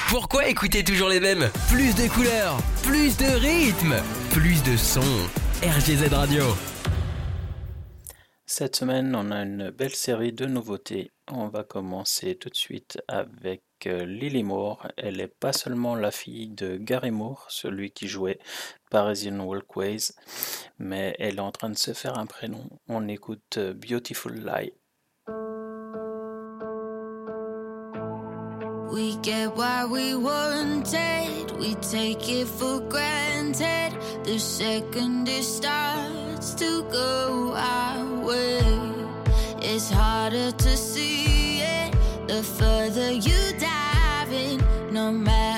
Pourquoi 0.08 0.48
écouter 0.48 0.82
toujours 0.82 1.08
les 1.08 1.20
mêmes? 1.20 1.50
Plus 1.68 1.94
de 1.94 2.08
couleurs, 2.08 2.56
plus 2.82 3.16
de 3.16 3.26
rythme, 3.26 3.96
plus 4.30 4.62
de 4.62 4.76
sons. 4.76 5.00
RGZ 5.62 6.12
Radio. 6.12 6.44
Cette 8.46 8.76
semaine, 8.76 9.14
on 9.14 9.30
a 9.30 9.42
une 9.42 9.70
belle 9.70 9.94
série 9.94 10.32
de 10.32 10.46
nouveautés. 10.46 11.10
On 11.28 11.48
va 11.48 11.64
commencer 11.64 12.36
tout 12.36 12.48
de 12.48 12.56
suite 12.56 13.02
avec 13.08 13.62
euh, 13.86 14.06
Lily 14.06 14.44
Moore. 14.44 14.86
Elle 14.96 15.16
n'est 15.16 15.26
pas 15.26 15.52
seulement 15.52 15.94
la 15.94 16.10
fille 16.10 16.48
de 16.48 16.76
Gary 16.76 17.10
Moore, 17.10 17.46
celui 17.48 17.90
qui 17.90 18.08
jouait 18.08 18.38
Parisian 18.90 19.40
Walkways, 19.40 20.12
mais 20.78 21.16
elle 21.18 21.36
est 21.36 21.40
en 21.40 21.52
train 21.52 21.70
de 21.70 21.76
se 21.76 21.92
faire 21.92 22.18
un 22.18 22.26
prénom. 22.26 22.68
On 22.88 23.08
écoute 23.08 23.58
euh, 23.58 23.74
Beautiful 23.74 24.34
Lie. 24.34 24.72
We 28.92 29.16
get 29.16 29.54
what 29.56 29.90
we 29.90 30.14
wanted, 30.14 31.50
we 31.58 31.74
take 31.76 32.28
it 32.28 32.46
for 32.46 32.80
granted. 32.80 33.92
The 34.24 34.38
second 34.38 35.28
it 35.28 35.42
starts 35.42 36.54
to 36.54 36.82
go 36.90 37.54
our 37.56 38.24
way, 38.24 38.60
it's 39.60 39.90
harder 39.90 40.52
to 40.52 40.76
see 40.76 41.60
it 41.60 41.94
the 42.28 42.42
further 42.42 43.10
you 43.12 43.58
dive 43.58 44.32
in, 44.32 44.62
no 44.92 45.12
matter. 45.12 45.55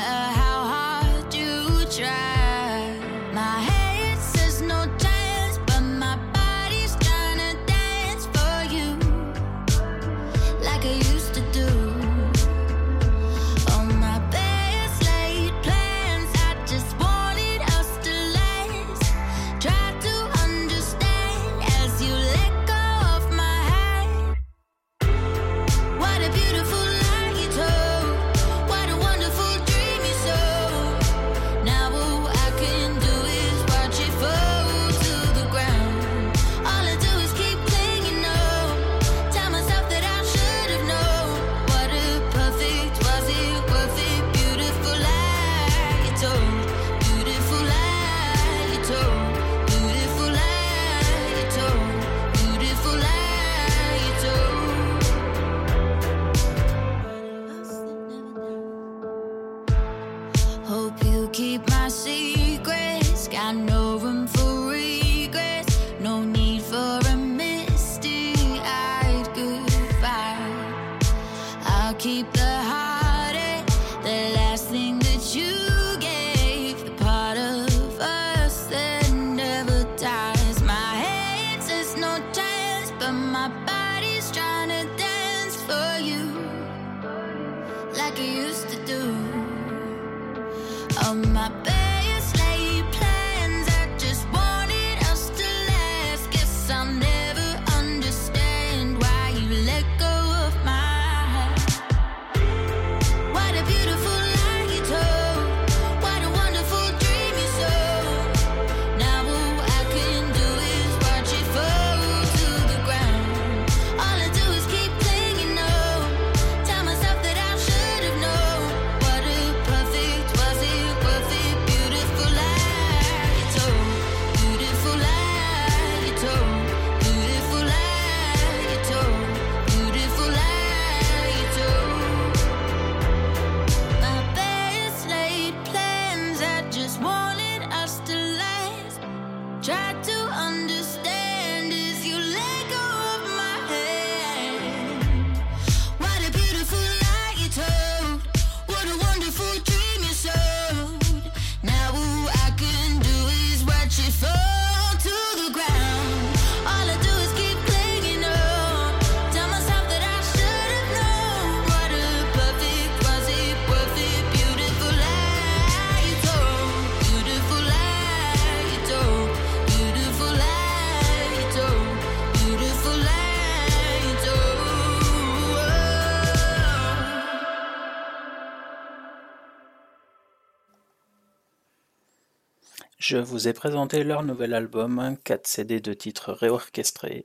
Je 183.10 183.16
vous 183.16 183.48
ai 183.48 183.54
présenté 183.54 184.04
leur 184.04 184.22
nouvel 184.22 184.52
album, 184.52 185.16
4 185.24 185.46
CD 185.46 185.80
de 185.80 185.94
titres 185.94 186.30
réorchestrés. 186.30 187.24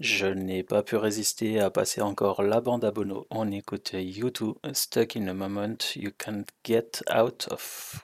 Je 0.00 0.26
n'ai 0.26 0.64
pas 0.64 0.82
pu 0.82 0.96
résister 0.96 1.60
à 1.60 1.70
passer 1.70 2.00
encore 2.00 2.42
la 2.42 2.60
bande 2.60 2.84
à 2.84 2.90
Bono. 2.90 3.28
On 3.30 3.52
écoute 3.52 3.92
U2, 3.92 4.56
Stuck 4.72 5.14
in 5.14 5.28
a 5.28 5.32
Moment 5.32 5.78
You 5.94 6.10
Can't 6.18 6.46
Get 6.64 7.04
Out 7.16 7.46
of. 7.52 8.02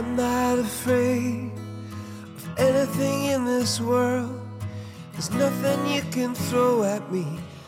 I'm 0.00 0.16
not 0.16 0.58
afraid 0.58 1.52
of 2.38 2.58
anything 2.58 3.26
in 3.26 3.44
this 3.44 3.82
world. 3.82 4.40
There's 5.12 5.30
nothing 5.30 5.94
you 5.94 6.00
can 6.10 6.34
throw 6.34 6.84
at 6.84 7.12
me 7.12 7.26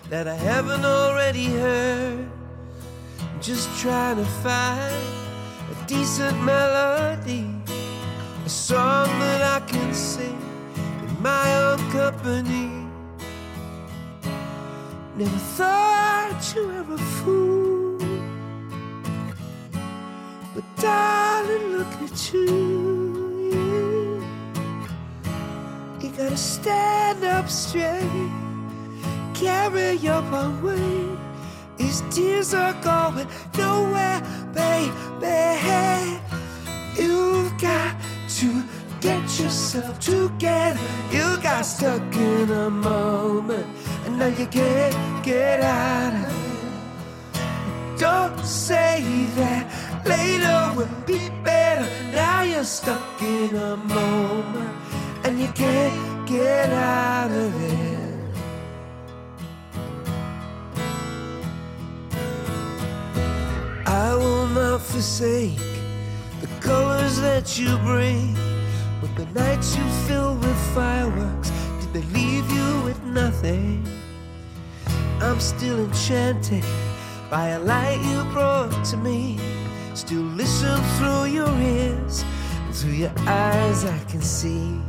that 0.09 0.27
I 0.27 0.35
haven't 0.37 0.83
already 0.83 1.45
heard. 1.45 2.27
I'm 3.21 3.41
just 3.43 3.69
trying 3.79 4.17
to 4.17 4.25
find 4.25 5.07
a 5.73 5.87
decent 5.87 6.43
melody, 6.43 7.51
a 8.47 8.49
song 8.49 9.09
that 9.21 9.43
I 9.43 9.67
can 9.67 9.93
sing 9.93 10.41
in 11.07 11.23
my 11.23 11.55
own 11.65 11.91
company. 11.91 12.89
Never 15.19 15.39
thought 15.59 16.53
you 16.57 16.73
ever 16.73 16.97
fool. 16.97 17.72
Darling, 20.83 21.79
look 21.79 21.95
at 22.03 22.33
you. 22.35 24.23
You, 26.01 26.11
gotta 26.17 26.37
stand 26.37 27.23
up 27.25 27.49
straight. 27.49 28.33
Carry 29.33 29.93
your 29.93 30.25
own 30.35 30.61
weight. 30.63 31.19
These 31.79 32.03
tears 32.11 32.53
are 32.53 32.75
going 32.83 33.29
nowhere, 33.57 34.21
baby. 34.53 36.21
You've 36.99 37.57
got 37.59 37.97
to 38.39 38.65
get 39.01 39.23
yourself 39.39 40.01
together. 40.01 40.81
You 41.13 41.39
got 41.43 41.63
stuck 41.63 42.15
in 42.17 42.51
a 42.51 42.71
moment, 42.71 43.67
and 44.05 44.19
now 44.19 44.27
you 44.27 44.47
can't 44.47 45.25
get 45.25 45.61
out 45.61 46.15
of 46.15 46.33
it. 46.37 47.99
Don't 48.01 48.45
say 48.45 49.05
that 49.37 49.92
later 50.05 50.73
will 50.77 50.89
be 51.07 51.31
better. 51.45 51.87
Now 52.13 52.43
you're 52.43 52.65
stuck 52.65 53.23
in 53.23 53.55
a 53.55 53.77
moment 53.77 54.77
and 55.25 55.41
you 55.41 55.49
can't 55.49 56.29
get 56.29 56.71
out 56.71 57.31
of 57.31 57.63
it. 57.63 58.03
I 63.87 64.15
will 64.15 64.47
not 64.49 64.81
forsake 64.81 65.59
the 66.41 66.49
colors 66.61 67.21
that 67.21 67.59
you 67.59 67.77
bring. 67.79 68.37
But 69.03 69.17
the 69.17 69.27
nights 69.41 69.77
you 69.77 69.85
fill 70.07 70.37
with 70.37 70.75
fireworks, 70.75 71.51
did 71.81 71.93
they 71.93 72.03
leave 72.15 72.49
you 72.53 72.81
with 72.83 73.03
nothing? 73.03 73.85
I'm 75.21 75.41
still 75.41 75.79
enchanted 75.81 76.65
by 77.29 77.49
a 77.49 77.59
light 77.59 78.01
you 78.11 78.23
brought 78.33 78.85
to 78.87 78.97
me. 78.97 79.41
Still 79.95 80.23
listen 80.23 80.81
through 80.97 81.25
your 81.27 81.55
ears 81.61 82.25
and 82.65 82.75
through 82.75 82.93
your 82.93 83.13
eyes 83.27 83.85
I 83.85 83.99
can 84.09 84.23
see. 84.23 84.81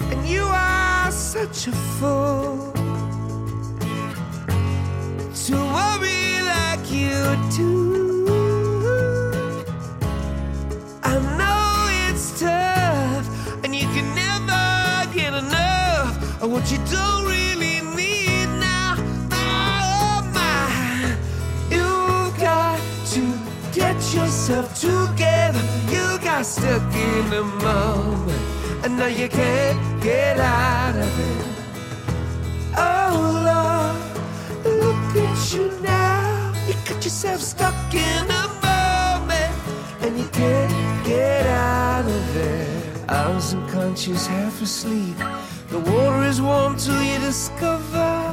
And 0.00 0.26
you 0.26 0.42
are 0.44 1.10
such 1.10 1.68
a 1.68 1.72
fool 1.72 2.72
to 5.44 5.54
worry 5.54 6.40
like 6.40 6.90
you 6.90 7.20
do. 7.54 8.26
I 11.02 11.18
know 11.38 11.88
it's 12.08 12.40
tough 12.40 13.28
and 13.62 13.74
you 13.76 13.86
can 13.88 14.14
never 14.14 15.14
get 15.14 15.34
enough 15.34 16.42
of 16.42 16.50
what 16.50 16.72
you 16.72 16.78
don't 16.90 17.26
yourself 24.16 24.74
together. 24.80 25.62
You 25.90 26.18
got 26.24 26.46
stuck 26.46 26.94
in 26.94 27.32
a 27.32 27.42
moment, 27.42 28.42
and 28.82 28.96
now 28.96 29.06
you 29.06 29.28
can't 29.28 30.02
get 30.02 30.38
out 30.40 30.96
of 30.96 31.20
it. 31.30 31.46
Oh 32.76 33.14
Lord, 33.48 34.74
look 34.80 35.16
at 35.24 35.52
you 35.52 35.70
now. 35.82 36.54
You 36.66 36.74
got 36.88 37.04
yourself 37.04 37.40
stuck 37.40 37.94
in 37.94 38.24
a 38.42 38.46
moment, 38.64 39.54
and 40.00 40.18
you 40.18 40.28
can't 40.28 41.06
get 41.06 41.46
out 41.46 42.06
of 42.06 42.36
it. 42.36 43.10
Hours 43.10 43.54
unconscious, 43.54 44.26
half 44.26 44.60
asleep. 44.62 45.16
The 45.68 45.78
water 45.78 46.22
is 46.22 46.40
warm 46.40 46.76
till 46.76 47.02
you 47.02 47.18
discover 47.18 48.25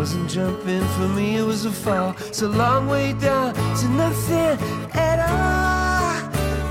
wasn't 0.00 0.30
jumping 0.30 0.82
for 0.96 1.08
me, 1.08 1.36
it 1.36 1.42
was 1.42 1.66
a 1.66 1.70
fall. 1.70 2.16
It's 2.20 2.40
a 2.40 2.48
long 2.48 2.88
way 2.88 3.12
down 3.12 3.52
to 3.52 3.88
nothing 3.88 4.58
at 4.94 5.18
all. 5.28 6.16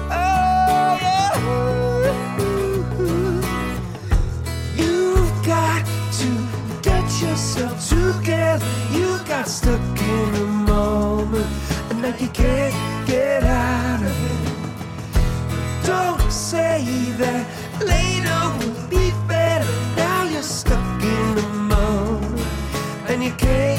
Oh, 0.09 0.97
yeah. 0.99 1.37
You've 4.75 5.45
got 5.45 5.85
to 6.21 6.29
get 6.81 7.05
yourself 7.21 7.87
together. 7.87 8.65
You 8.91 9.19
got 9.27 9.47
stuck 9.47 9.79
in 10.01 10.33
a 10.33 10.45
moment, 10.73 11.45
and 11.91 12.01
now 12.01 12.15
you 12.17 12.29
can't 12.29 12.73
get 13.07 13.43
out 13.43 14.01
of 14.01 14.09
it. 14.09 15.85
Don't 15.85 16.31
say 16.31 16.83
that 17.19 17.45
later 17.85 18.78
and 23.19 23.25
you 23.25 23.31
can't 23.33 23.78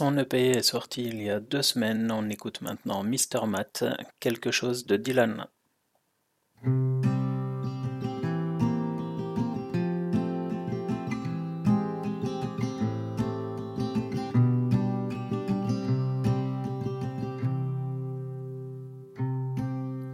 Son 0.00 0.16
EP 0.16 0.52
est 0.52 0.62
sorti 0.62 1.04
il 1.04 1.22
y 1.22 1.28
a 1.28 1.40
deux 1.40 1.60
semaines. 1.60 2.10
On 2.10 2.30
écoute 2.30 2.62
maintenant 2.62 3.02
Mr. 3.04 3.46
Matt, 3.46 3.84
quelque 4.18 4.50
chose 4.50 4.86
de 4.86 4.96
Dylan. 4.96 5.44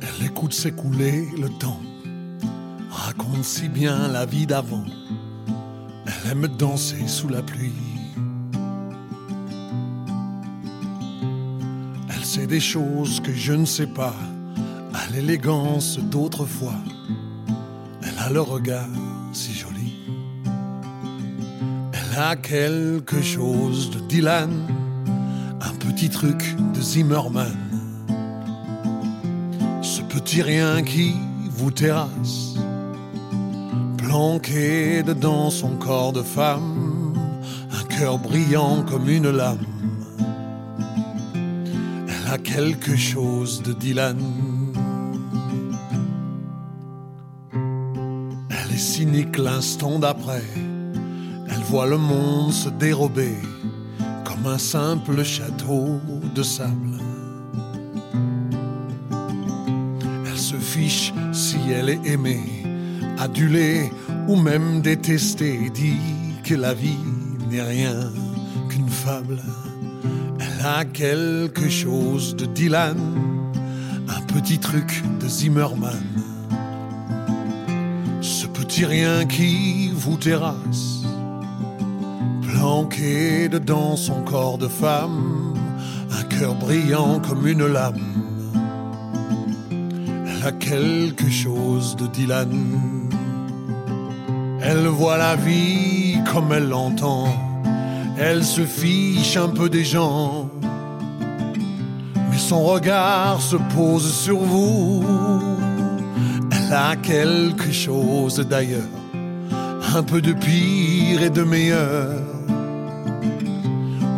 Elle 0.01 0.25
écoute 0.25 0.53
s'écouler 0.53 1.29
le 1.39 1.49
temps, 1.61 1.81
raconte 2.91 3.45
si 3.45 3.69
bien 3.69 4.09
la 4.09 4.27
vie 4.27 4.49
d'avant. 4.49 4.85
Elle 6.07 6.33
aime 6.33 6.49
danser 6.49 7.07
sous 7.07 7.29
la 7.29 7.43
pluie 7.45 7.86
Sait 12.37 12.47
des 12.47 12.61
choses 12.61 13.21
que 13.21 13.33
je 13.33 13.55
ne 13.55 13.65
sais 13.65 13.87
pas, 13.87 14.15
à 14.93 15.11
l'élégance 15.11 15.99
d'autrefois. 15.99 16.77
Elle 18.03 18.19
a 18.19 18.29
le 18.29 18.43
regard 18.43 18.91
si 19.33 19.55
joli. 19.55 19.95
Elle 21.95 22.19
a 22.19 22.37
quelque 22.37 23.23
chose 23.23 23.91
de 23.91 24.01
Dylan, 24.01 24.51
un 25.63 25.75
petit 25.77 26.11
truc 26.11 26.55
de 26.75 26.81
Zimmerman. 26.83 27.57
Ce 29.81 30.03
petit 30.03 30.43
rien 30.43 30.83
qui 30.83 31.15
vous 31.49 31.71
terrasse, 31.71 32.57
planqué 33.97 35.03
dedans 35.03 35.49
son 35.49 35.77
corps 35.77 36.13
de 36.13 36.23
femme, 36.23 37.15
un 37.73 37.85
cœur 37.85 38.19
brillant 38.19 38.83
comme 38.83 39.09
une 39.09 39.31
lame. 39.31 39.76
Elle 42.27 42.33
a 42.33 42.39
quelque 42.39 42.97
chose 42.97 43.63
de 43.63 43.73
Dylan. 43.73 44.19
Elle 48.51 48.75
est 48.75 48.79
cynique 48.79 49.39
l'instant 49.39 50.01
d'après. 50.01 50.43
Elle 51.49 51.63
voit 51.71 51.87
le 51.87 51.99
monde 51.99 52.53
se 52.53 52.69
dérober 52.69 53.37
comme 54.25 54.45
un 54.53 54.59
simple 54.59 55.23
château 55.23 56.01
de 56.35 56.43
sable. 56.43 56.99
Elle 60.27 60.39
se 60.39 60.57
fiche 60.57 61.13
si 61.33 61.59
elle 61.71 61.91
est 61.91 62.07
aimée, 62.07 62.65
adulée 63.19 63.89
ou 64.27 64.35
même 64.35 64.83
détestée, 64.83 65.71
dit 65.71 66.01
que 66.43 66.55
la 66.55 66.75
vie 66.75 66.99
n'est 67.51 67.63
rien 67.63 68.11
qu'une 68.69 68.89
fable. 68.89 69.41
A 70.69 70.85
quelque 70.85 71.69
chose 71.69 72.35
de 72.35 72.45
Dylan, 72.45 72.99
un 74.09 74.21
petit 74.35 74.59
truc 74.59 75.01
de 75.21 75.29
Zimmerman. 75.29 76.03
Ce 78.21 78.49
petit 78.49 78.85
rien 78.85 79.27
qui 79.27 79.93
vous 79.95 80.17
terrasse, 80.17 81.05
planqué 82.43 83.49
dedans 83.49 83.95
son 83.95 84.23
corps 84.23 84.59
de 84.59 84.67
femme, 84.67 85.55
un 86.11 86.25
cœur 86.25 86.57
brillant 86.57 87.21
comme 87.21 87.47
une 87.47 87.65
lame. 87.65 88.03
Elle 89.71 90.49
a 90.49 90.51
quelque 90.51 91.31
chose 91.31 91.95
de 91.95 92.09
Dylan. 92.09 92.51
Elle 94.61 94.89
voit 94.89 95.17
la 95.17 95.37
vie 95.37 96.19
comme 96.33 96.53
elle 96.53 96.69
l'entend. 96.69 97.29
Elle 98.19 98.43
se 98.43 98.63
fiche 98.63 99.37
un 99.37 99.49
peu 99.49 99.69
des 99.69 99.85
gens. 99.85 100.46
Son 102.39 102.63
regard 102.63 103.41
se 103.41 103.57
pose 103.57 104.13
sur 104.13 104.39
vous. 104.39 105.03
Elle 106.53 106.73
a 106.73 106.95
quelque 106.95 107.73
chose 107.73 108.37
d'ailleurs. 108.37 108.83
Un 109.95 110.03
peu 110.03 110.21
de 110.21 110.33
pire 110.33 111.23
et 111.23 111.31
de 111.31 111.43
meilleur. 111.43 112.23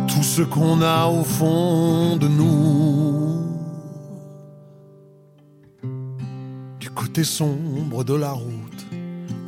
Tout 0.07 0.23
ce 0.23 0.43
qu'on 0.43 0.81
a 0.81 1.07
au 1.07 1.23
fond 1.23 2.17
de 2.17 2.27
nous. 2.27 3.47
Du 6.79 6.91
côté 6.91 7.23
sombre 7.23 8.03
de 8.03 8.13
la 8.13 8.31
route, 8.31 8.85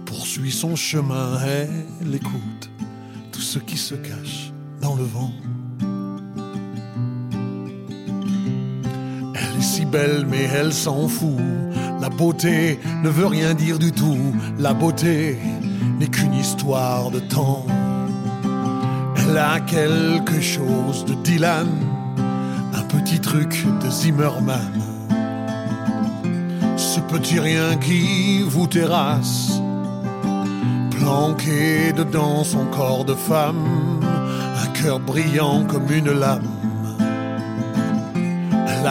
poursuit 0.05 0.51
son 0.51 0.75
chemin, 0.75 1.37
elle 1.45 2.15
écoute 2.15 2.69
tout 3.31 3.41
ce 3.41 3.59
qui 3.59 3.77
se 3.77 3.93
cache 3.93 4.51
dans 4.81 4.95
le 4.95 5.03
vent. 5.03 5.31
Si 9.61 9.85
belle, 9.85 10.25
mais 10.29 10.49
elle 10.53 10.73
s'en 10.73 11.07
fout. 11.07 11.37
La 12.01 12.09
beauté 12.09 12.79
ne 13.03 13.09
veut 13.09 13.27
rien 13.27 13.53
dire 13.53 13.79
du 13.79 13.91
tout. 13.91 14.33
La 14.57 14.73
beauté 14.73 15.37
n'est 15.99 16.07
qu'une 16.07 16.33
histoire 16.33 17.11
de 17.11 17.19
temps. 17.19 17.65
Elle 19.15 19.37
a 19.37 19.59
quelque 19.59 20.41
chose 20.41 21.05
de 21.05 21.13
Dylan, 21.13 21.69
un 22.73 22.81
petit 22.83 23.19
truc 23.19 23.65
de 23.83 23.89
Zimmerman. 23.89 24.73
Ce 26.75 26.99
petit 26.99 27.39
rien 27.39 27.77
qui 27.77 28.41
vous 28.43 28.67
terrasse, 28.67 29.61
planqué 30.97 31.93
dedans 31.93 32.43
son 32.43 32.65
corps 32.65 33.05
de 33.05 33.13
femme, 33.13 34.01
un 34.63 34.67
cœur 34.81 34.99
brillant 34.99 35.65
comme 35.65 35.89
une 35.91 36.11
lame. 36.11 36.50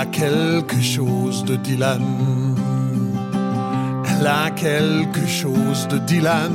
A 0.01 0.07
quelque 0.07 0.81
chose 0.81 1.45
de 1.45 1.57
Dylan. 1.57 2.01
Elle 4.09 4.27
a 4.27 4.51
quelque 4.51 5.27
chose 5.27 5.87
de 5.89 5.99
Dylan, 5.99 6.55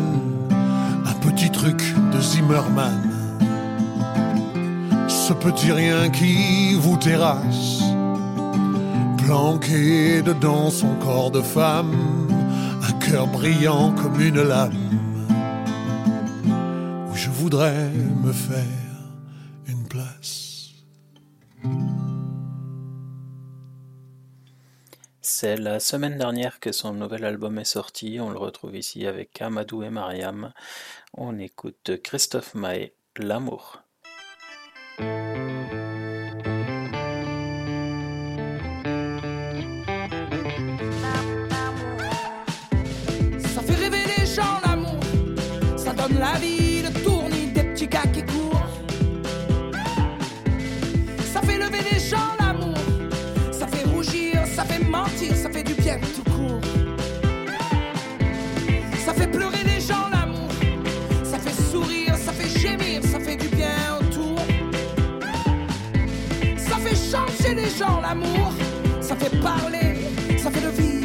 un 1.06 1.14
petit 1.22 1.52
truc 1.52 1.80
de 2.12 2.20
Zimmerman. 2.20 3.04
Ce 5.08 5.32
petit 5.34 5.72
rien 5.72 6.10
qui 6.10 6.74
vous 6.74 6.98
terrasse, 6.98 7.84
planqué 9.24 10.24
dedans 10.24 10.72
son 10.72 10.96
corps 10.96 11.30
de 11.30 11.42
femme, 11.42 11.94
un 12.82 12.94
cœur 12.94 13.28
brillant 13.28 13.92
comme 13.92 14.20
une 14.20 14.42
lame, 14.42 14.72
où 17.12 17.16
je 17.16 17.30
voudrais 17.30 17.92
me 18.24 18.34
faire 18.34 18.85
C'est 25.38 25.58
la 25.58 25.82
semaine 25.82 26.18
dernière 26.18 26.62
que 26.62 26.72
son 26.72 26.94
nouvel 26.94 27.26
album 27.26 27.60
est 27.60 27.66
sorti. 27.66 28.22
On 28.22 28.30
le 28.30 28.38
retrouve 28.38 28.74
ici 28.78 29.06
avec 29.06 29.42
Amadou 29.42 29.84
et 29.84 29.90
Mariam. 29.90 30.54
On 31.14 31.38
écoute 31.40 32.02
Christophe 32.02 32.56
Maé, 32.56 32.96
L'amour. 33.18 33.82
Ça 34.98 35.04
fait 43.62 43.76
rêver 43.76 44.06
les 44.18 44.26
gens 44.26 44.62
l'amour, 44.66 45.04
ça 45.76 45.92
donne 45.92 46.18
la 46.18 46.40
vie, 46.40 46.65
les 67.54 67.70
gens 67.70 68.02
l'amour, 68.02 68.52
ça 69.02 69.16
fait 69.16 69.36
parler, 69.42 69.96
ça 70.38 70.50
fait 70.50 70.62
le 70.62 70.70
vide 70.70 71.05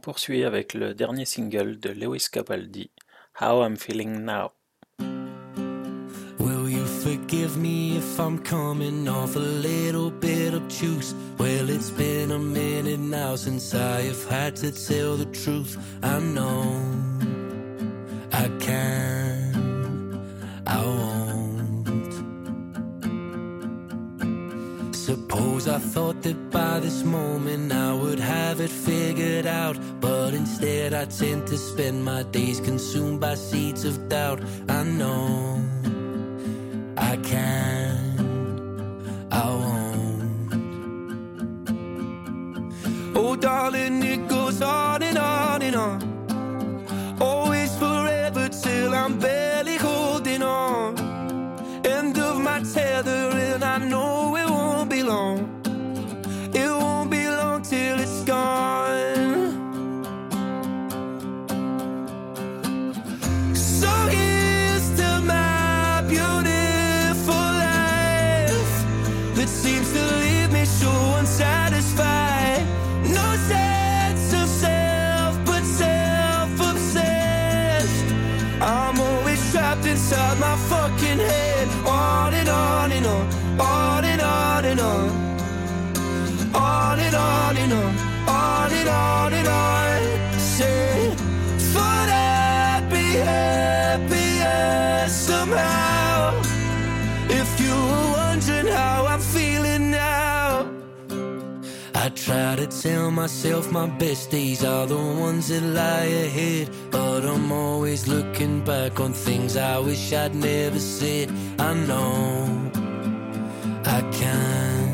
Poursuit 0.00 0.44
avec 0.44 0.74
le 0.74 0.94
dernier 0.94 1.24
single 1.24 1.78
de 1.78 1.90
Lewis 1.90 2.26
Capaldi, 2.32 2.90
How 3.40 3.62
I'm 3.64 3.76
Feeling 3.76 4.24
Now. 4.24 4.52
Will 6.38 6.68
you 6.68 6.84
forgive 6.86 7.56
me 7.58 7.98
if 7.98 8.18
I'm 8.18 8.38
coming 8.38 9.06
off 9.08 9.36
a 9.36 9.38
little 9.38 10.10
bit 10.10 10.54
obtuse? 10.54 11.14
Well, 11.38 11.68
it's 11.68 11.90
been 11.90 12.32
a 12.32 12.38
minute 12.38 12.98
now 12.98 13.36
since 13.36 13.74
I 13.74 14.02
have 14.02 14.24
had 14.28 14.56
to 14.56 14.72
tell 14.72 15.16
the 15.16 15.26
truth. 15.26 15.76
I 16.02 16.18
know 16.18 16.80
I 18.32 18.48
can, 18.58 19.19
Suppose 25.40 25.68
I 25.68 25.78
thought 25.78 26.20
that 26.24 26.50
by 26.50 26.80
this 26.80 27.02
moment 27.02 27.72
I 27.72 27.94
would 27.94 28.18
have 28.18 28.60
it 28.60 28.68
figured 28.68 29.46
out. 29.46 29.78
But 29.98 30.34
instead, 30.34 30.92
I 30.92 31.06
tend 31.06 31.46
to 31.46 31.56
spend 31.56 32.04
my 32.04 32.24
days 32.24 32.60
consumed 32.60 33.20
by 33.20 33.36
seeds 33.36 33.86
of 33.86 34.06
doubt. 34.10 34.42
I 34.68 34.82
know 34.82 35.64
I 36.98 37.16
can, 37.16 37.96
I 39.32 39.46
won't. 39.62 40.52
Oh, 43.16 43.34
darling, 43.34 44.02
it 44.02 44.28
goes 44.28 44.60
on 44.60 45.02
and 45.02 45.16
on 45.16 45.62
and 45.62 45.76
on. 45.76 47.16
Always 47.18 47.74
forever 47.78 48.50
till 48.50 48.94
I'm 48.94 49.18
barely 49.18 49.76
holding 49.76 50.42
on. 50.42 50.98
End 51.86 52.18
of 52.18 52.38
my 52.42 52.60
tether, 52.62 53.30
try 102.30 102.54
to 102.54 102.66
tell 102.68 103.10
myself 103.10 103.72
my 103.72 103.88
best 103.98 104.30
days 104.30 104.62
are 104.64 104.86
the 104.86 105.02
ones 105.26 105.48
that 105.48 105.62
lie 105.62 106.12
ahead. 106.26 106.70
But 106.92 107.24
I'm 107.24 107.50
always 107.50 108.06
looking 108.06 108.60
back 108.64 109.00
on 109.00 109.12
things 109.12 109.56
I 109.56 109.80
wish 109.80 110.12
I'd 110.12 110.34
never 110.34 110.78
said. 110.78 111.28
I 111.58 111.74
know 111.88 112.70
I 113.96 114.00
can, 114.18 114.86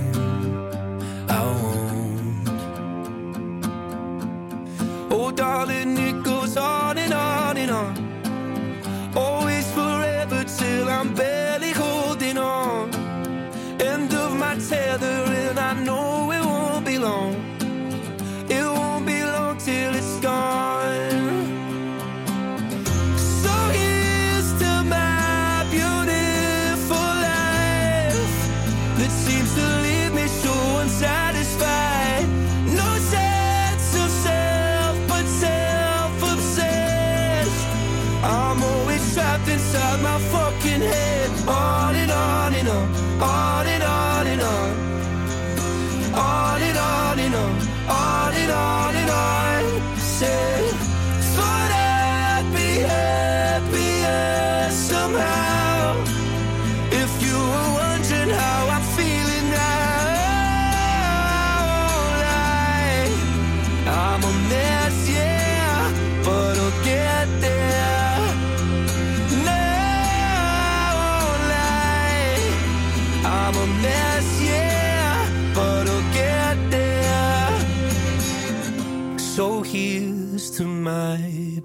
I 1.29 1.43
won't. 1.61 2.49
Oh, 5.11 5.31
darling, 5.31 5.99
it 6.09 6.23
goes 6.25 6.57
on 6.57 6.97
and 6.97 7.13
on 7.13 7.57
and 7.59 7.71
on. 7.83 7.95
Always 9.15 9.67
forever 9.73 10.43
till 10.59 10.89
I'm 10.89 11.13
barely 11.15 11.73
holding 11.73 12.39
on. 12.39 12.89
End 13.93 14.15
of 14.15 14.31
my 14.45 14.55
tether, 14.71 15.19
and 15.45 15.59
I 15.59 15.73
know 15.85 16.33
it 16.33 16.46
long. 16.99 17.35
It 18.49 18.65
won't 18.65 19.05
be 19.07 19.23
long 19.23 19.57
till 19.59 19.95
it's 19.95 20.17
gone. 20.21 21.45
So 23.43 23.53
here's 23.79 24.53
to 24.63 24.83
my 24.85 25.65
beautiful 25.71 27.09
life 27.29 28.37
that 28.99 29.13
seems 29.25 29.51
to 29.59 29.67
leave 29.87 30.13
me 30.15 30.27
so 30.29 30.53
unsatisfied. 30.83 32.27
No 32.83 32.89
sense 33.15 33.89
of 34.03 34.11
self, 34.27 34.97
but 35.11 35.27
self-obsessed. 35.45 36.67
I'm 38.23 38.63
always 38.63 39.03
trapped 39.15 39.49
inside 39.49 39.99
my 40.03 40.19
fucking 40.33 40.83
head. 40.93 41.31
On 41.49 41.95
and 41.95 42.11
on 42.11 42.55
and 42.55 42.69
on, 42.69 42.89
on 43.23 43.56
on, 47.89 48.35
and 48.35 48.53
on 48.53 48.97
and 48.97 49.11
on. 49.11 50.56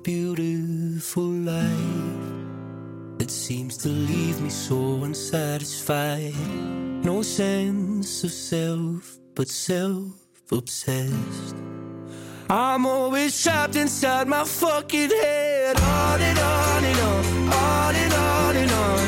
Beautiful 0.04 1.24
life 1.24 2.32
that 3.18 3.30
seems 3.30 3.78
to 3.78 3.90
leave 3.90 4.42
me 4.42 4.50
so 4.50 5.04
unsatisfied. 5.04 6.34
No 7.04 7.22
sense 7.22 8.24
of 8.24 8.32
self, 8.32 9.18
but 9.36 9.48
self 9.48 10.14
obsessed. 10.52 11.56
I'm 12.50 12.86
always 12.86 13.42
trapped 13.42 13.76
inside 13.76 14.28
my 14.28 14.44
fucking 14.44 15.10
head. 15.10 15.78
On 15.80 16.22
and 16.22 16.40
on 16.40 16.84
and 16.84 17.00
on, 17.00 17.26
on 17.54 17.96
and 17.96 18.14
on 18.14 18.56
and 18.58 18.72
on. 18.72 19.00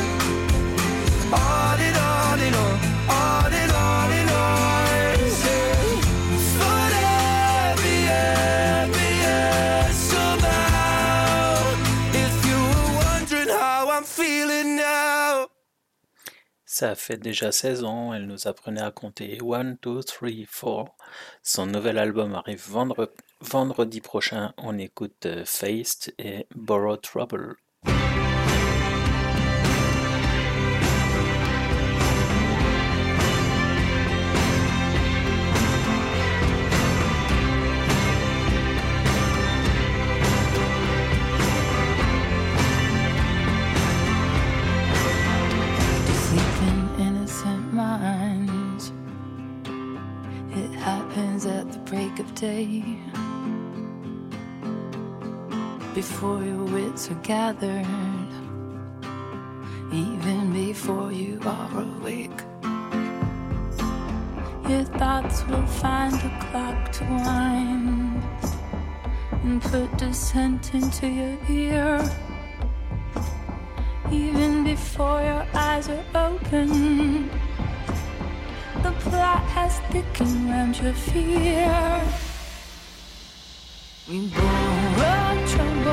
On 1.34 1.80
and 1.80 1.96
on 1.96 2.38
and 2.40 2.56
on, 2.56 2.78
on 3.10 3.52
and 3.52 3.72
on 3.72 4.12
and 4.12 4.30
on. 4.30 5.30
Say, 5.30 6.00
thought 6.58 6.92
Ça 16.66 16.94
fait 16.94 17.16
déjà 17.16 17.52
16 17.52 17.84
ans, 17.84 18.12
elle 18.14 18.26
nous 18.26 18.48
apprenait 18.48 18.80
à 18.82 18.90
compter 18.90 19.38
1, 19.40 19.76
2, 19.82 20.02
3, 20.02 20.28
4. 20.46 20.92
Son 21.42 21.66
nouvel 21.66 21.98
album 21.98 22.34
arrive 22.34 22.68
vendre- 22.68 23.12
vendredi 23.40 24.00
prochain. 24.00 24.52
On 24.58 24.78
écoute 24.78 25.26
euh, 25.26 25.44
Faced 25.44 26.14
et 26.18 26.46
Borrow 26.54 26.96
Trouble. 26.96 27.56
Day. 52.44 52.84
Before 55.94 56.42
your 56.44 56.64
wits 56.74 57.10
are 57.10 57.22
gathered, 57.34 58.32
even 60.02 60.52
before 60.52 61.10
you 61.10 61.40
are 61.56 61.72
awake. 61.88 62.40
Your 64.68 64.84
thoughts 65.00 65.36
will 65.48 65.68
find 65.82 66.14
a 66.30 66.32
clock 66.44 66.92
to 66.96 67.04
wind 67.04 68.22
and 69.44 69.62
put 69.62 69.88
dissent 69.96 70.74
into 70.74 71.06
your 71.20 71.36
ear. 71.48 71.90
Even 74.12 74.64
before 74.64 75.20
your 75.30 75.46
eyes 75.54 75.88
are 75.88 76.04
open, 76.28 76.68
the 78.84 78.92
plot 79.04 79.44
has 79.56 79.72
thickened 79.90 80.50
around 80.50 80.76
your 80.82 80.92
fear 80.92 82.33
rainbow 84.06 85.83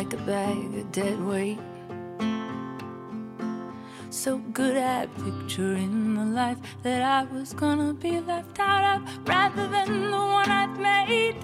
like 0.00 0.14
a 0.14 0.16
bag 0.24 0.56
of 0.78 0.92
dead 0.92 1.22
weight. 1.26 1.58
So 4.08 4.38
good 4.38 4.74
at 4.78 5.14
picturing 5.16 6.14
the 6.14 6.24
life 6.24 6.56
that 6.82 7.02
I 7.02 7.30
was 7.30 7.52
gonna 7.52 7.92
be 7.92 8.18
left 8.20 8.58
out 8.58 8.84
of 8.92 9.28
rather 9.28 9.68
than 9.68 10.10
the 10.10 10.22
one 10.38 10.50
I'd 10.62 10.74
made. 10.88 11.36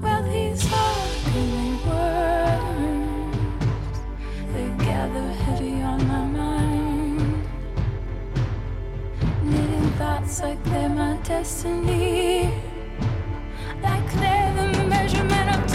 Well, 0.00 0.22
these 0.30 0.64
ugly 0.72 1.74
words, 1.88 3.38
they 4.52 4.68
gather 4.84 5.28
heavy 5.44 5.82
on 5.92 6.06
my 6.06 6.24
mind. 6.40 7.48
Knitting 9.42 9.90
thoughts 9.98 10.40
like 10.40 10.62
they're 10.66 10.88
my 10.88 11.16
destiny, 11.24 12.52
like 13.82 14.08
they're 14.20 14.52
the 14.58 14.66
measurement 14.84 15.48
of 15.56 15.65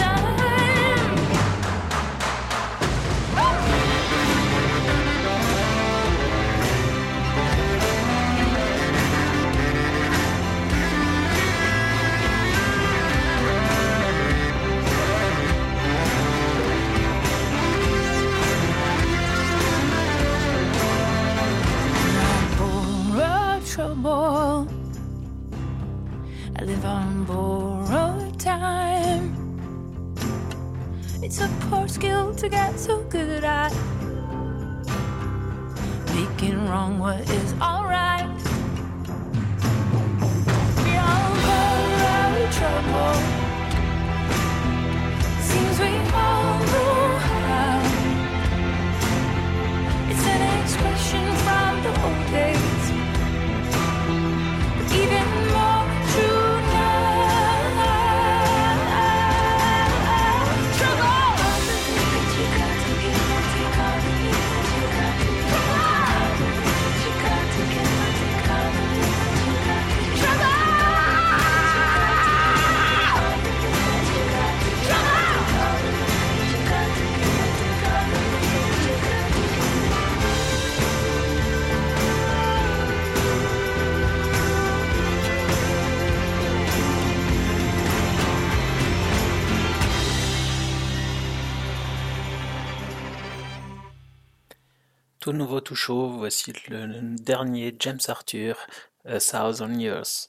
Tout 95.22 95.32
nouveau, 95.32 95.60
tout 95.60 95.76
chaud, 95.76 96.08
voici 96.08 96.52
le, 96.68 97.14
dernier 97.14 97.72
James 97.78 98.00
Arthur, 98.08 98.56
A 99.04 99.20
Thousand 99.20 99.78
Years. 99.78 100.28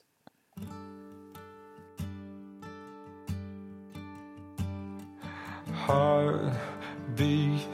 Heart 5.87 6.53
beat 7.15 7.67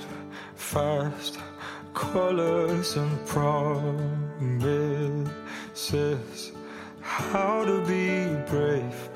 fast, 0.56 1.40
colors 1.94 2.96
and 2.96 3.26
promises. 3.26 3.74
How 7.02 7.66
to 7.66 7.82
be 7.86 8.34
brave? 8.50 9.10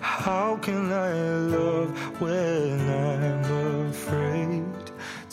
How 0.00 0.56
can 0.62 0.90
I 0.90 1.12
love 1.54 1.90
when 2.22 2.80
I'm 2.88 3.90
afraid 3.90 4.64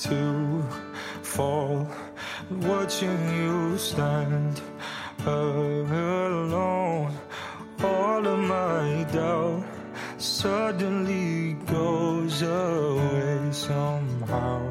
to 0.03 0.61
fall? 1.23 1.87
watching 2.49 3.35
you 3.35 3.77
stand 3.77 4.61
alone. 5.25 7.13
All 7.83 8.25
of 8.25 8.39
my 8.39 9.05
doubt 9.11 9.63
suddenly 10.17 11.53
goes 11.65 12.41
away 12.41 13.51
somehow. 13.51 14.61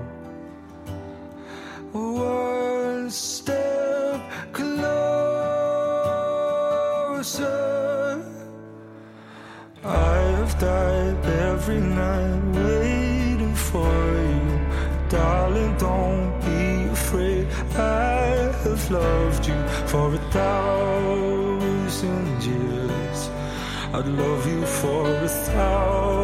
One 1.92 3.10
step 3.10 4.20
closer. 4.52 5.06
I've 9.84 10.58
died 10.58 11.24
every 11.26 11.80
night. 11.80 12.55
I 18.86 18.88
have 18.88 19.02
loved 19.02 19.48
you 19.48 19.68
for 19.88 20.14
a 20.14 20.18
thousand 20.30 21.64
years. 22.44 23.30
I'd 23.92 24.06
love 24.06 24.46
you 24.46 24.64
for 24.64 25.10
a 25.10 25.28
thousand 25.28 26.15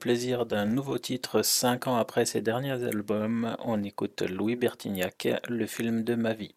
plaisir 0.00 0.46
d'un 0.46 0.64
nouveau 0.64 0.98
titre 0.98 1.42
cinq 1.42 1.86
ans 1.86 1.96
après 1.96 2.24
ses 2.24 2.40
derniers 2.40 2.82
albums. 2.84 3.54
On 3.62 3.84
écoute 3.84 4.22
Louis 4.22 4.56
Bertignac, 4.56 5.28
le 5.46 5.66
film 5.66 6.02
de 6.02 6.14
ma 6.14 6.32
vie. 6.32 6.54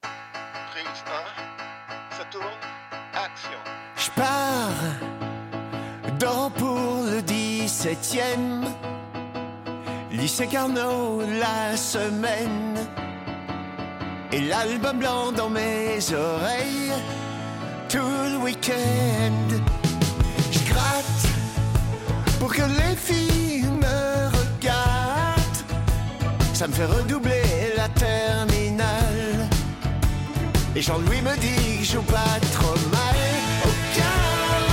Prise 0.00 1.04
1, 2.10 2.16
ça 2.16 2.24
tourne, 2.32 2.46
action. 3.12 3.58
Je 3.96 4.10
pars 4.16 4.72
dans 6.18 6.50
pour 6.50 7.04
le 7.04 7.20
17e 7.20 8.64
lycée 10.10 10.46
Carnot 10.46 11.20
la 11.38 11.76
semaine 11.76 12.78
et 14.32 14.40
l'album 14.40 14.98
blanc 14.98 15.32
dans 15.32 15.50
mes 15.50 15.98
oreilles 16.14 16.92
tout 17.90 17.98
le 17.98 18.38
week-end. 18.38 19.58
Je 20.50 20.72
gratte 20.72 21.35
pour 22.38 22.52
que 22.52 22.62
les 22.62 22.96
filles 22.96 23.64
me 23.64 24.28
regardent. 24.38 25.62
Ça 26.52 26.66
me 26.66 26.72
fait 26.72 26.86
redoubler 26.86 27.74
la 27.76 27.88
terminale. 27.88 29.48
Et 30.74 30.82
Jean-Louis 30.82 31.22
me 31.22 31.36
dit 31.36 31.78
que 31.78 31.84
je 31.84 31.92
joue 31.92 32.02
pas 32.02 32.38
trop 32.52 32.78
mal. 32.90 33.18
Aucun 33.70 34.20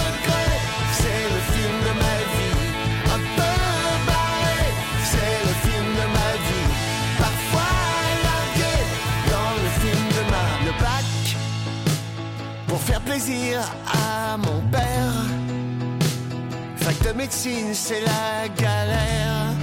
regret, 0.02 0.54
c'est 1.00 1.24
le 1.36 1.42
film 1.54 1.76
de 1.88 1.94
ma 2.04 2.18
vie. 2.34 2.58
Un 3.16 3.22
peu 3.38 3.56
barré, 4.08 4.62
c'est 5.12 5.38
le 5.48 5.54
film 5.66 5.88
de 6.02 6.06
ma 6.18 6.32
vie. 6.48 6.70
Parfois 7.18 7.76
largué 8.28 8.76
dans 9.34 9.54
le 9.64 9.70
film 9.82 10.06
de 10.18 10.24
ma 10.32 10.46
le 10.66 10.74
bac. 10.84 11.38
Pour 12.68 12.80
faire 12.82 13.02
plaisir 13.02 13.60
à 13.88 14.38
mon 14.38 14.60
père. 14.72 15.33
De 17.04 17.12
médecine, 17.12 17.74
c'est 17.74 18.00
la 18.02 18.48
galère. 18.58 19.54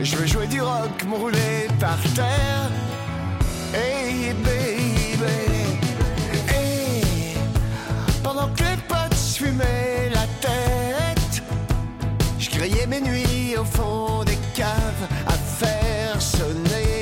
Je 0.00 0.16
veux 0.16 0.26
jouer 0.26 0.48
du 0.48 0.60
rock, 0.60 1.04
me 1.06 1.14
rouler 1.14 1.68
par 1.78 1.98
terre. 2.14 2.70
Hey 3.72 4.32
baby, 4.42 5.22
hey. 6.48 7.34
Pendant 8.22 8.48
que 8.48 8.64
les 8.64 8.76
potes 8.88 9.14
fumaient 9.14 10.10
la 10.12 10.26
tête, 10.40 11.42
je 12.38 12.50
grillais 12.50 12.86
mes 12.88 13.00
nuits 13.00 13.56
au 13.56 13.64
fond 13.64 14.24
des 14.24 14.38
caves 14.54 15.06
à 15.26 15.32
faire 15.32 16.20
sonner 16.20 16.97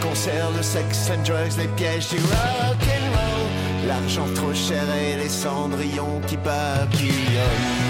concerts, 0.00 0.50
le 0.56 0.62
sex 0.62 1.10
and 1.10 1.22
drugs, 1.24 1.56
les 1.58 1.68
pièges 1.76 2.08
du 2.08 2.16
rock 2.16 2.80
and 2.96 3.06
roll. 3.14 3.86
L'argent 3.86 4.26
trop 4.34 4.54
cher 4.54 4.84
et 4.94 5.16
les 5.16 5.28
cendrillons 5.28 6.20
qui 6.26 6.36
papillonnent. 6.36 7.84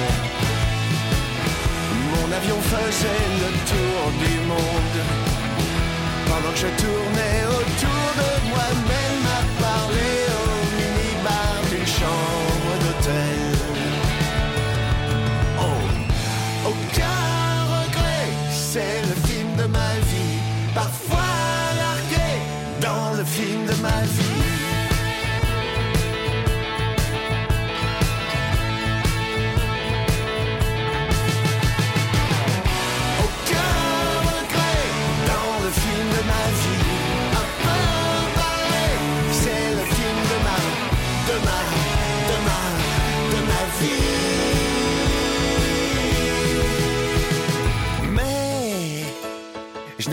Mon 2.13 2.33
avion 2.33 2.61
faisait 2.61 3.29
le 3.43 3.51
tour 3.71 4.01
du 4.25 4.35
monde. 4.47 4.99
Pendant 6.27 6.53
que 6.53 6.59
je 6.59 6.71
tournais 6.85 7.41
autour 7.59 8.05
de 8.21 8.31
moi-même 8.51 9.25
à 9.39 9.63
parler 9.63 10.17
au 10.41 10.51
minibar 10.79 11.55
d'une 11.71 11.87
chambre 11.87 12.38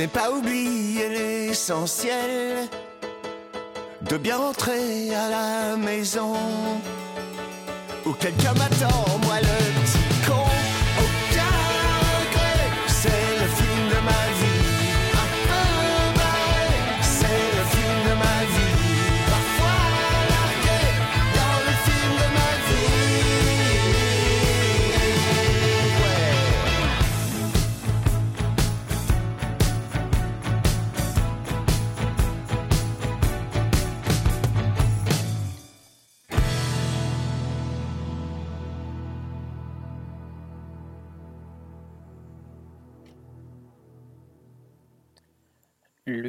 n'ai 0.06 0.11
pas 0.11 0.30
oublié 0.30 1.10
l'essentiel 1.10 2.69
de 4.02 4.18
bien 4.18 4.38
rentrer 4.38 5.15
à 5.15 5.30
la 5.30 5.77
maison. 5.77 6.36
Où 8.06 8.11
quelqu'un 8.14 8.53
m'attend, 8.53 9.06
moi 9.23 9.38
le 9.41 9.74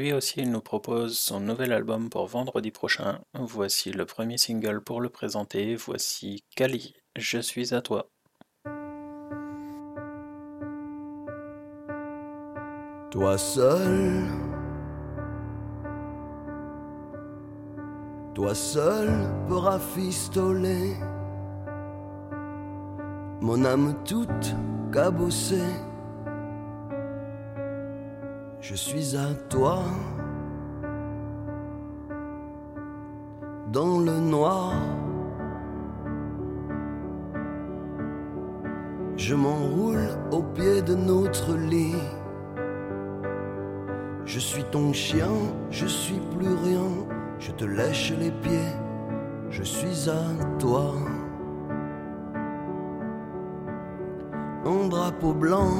Lui 0.06 0.12
aussi, 0.12 0.38
il 0.38 0.52
nous 0.52 0.60
propose 0.60 1.18
son 1.18 1.40
nouvel 1.40 1.72
album 1.72 2.10
pour 2.10 2.28
vendredi 2.28 2.70
prochain. 2.70 3.18
Voici 3.34 3.90
le 3.90 4.06
premier 4.06 4.38
single 4.38 4.80
pour 4.80 5.00
le 5.00 5.08
présenter. 5.08 5.74
Voici 5.74 6.44
Kali, 6.54 6.94
Je 7.16 7.40
suis 7.40 7.74
à 7.74 7.80
toi. 7.82 8.08
Toi 13.10 13.36
seul, 13.36 14.22
toi 18.32 18.54
seul 18.54 19.08
peux 19.48 19.56
rafistoler 19.56 20.94
mon 23.40 23.64
âme 23.64 23.96
toute 24.04 24.54
cabossée. 24.92 25.74
Je 28.60 28.74
suis 28.74 29.16
à 29.16 29.34
toi 29.48 29.82
dans 33.72 34.00
le 34.00 34.18
noir. 34.18 34.72
Je 39.16 39.34
m'enroule 39.34 40.08
au 40.32 40.42
pied 40.42 40.82
de 40.82 40.94
notre 40.94 41.54
lit. 41.54 41.94
Je 44.24 44.40
suis 44.40 44.64
ton 44.64 44.92
chien, 44.92 45.32
je 45.70 45.86
suis 45.86 46.20
plus 46.36 46.54
rien. 46.64 46.88
Je 47.38 47.52
te 47.52 47.64
lèche 47.64 48.12
les 48.18 48.30
pieds, 48.30 48.72
je 49.50 49.62
suis 49.62 50.08
à 50.08 50.56
toi. 50.58 50.94
Un 54.64 54.88
drapeau 54.88 55.32
blanc 55.32 55.70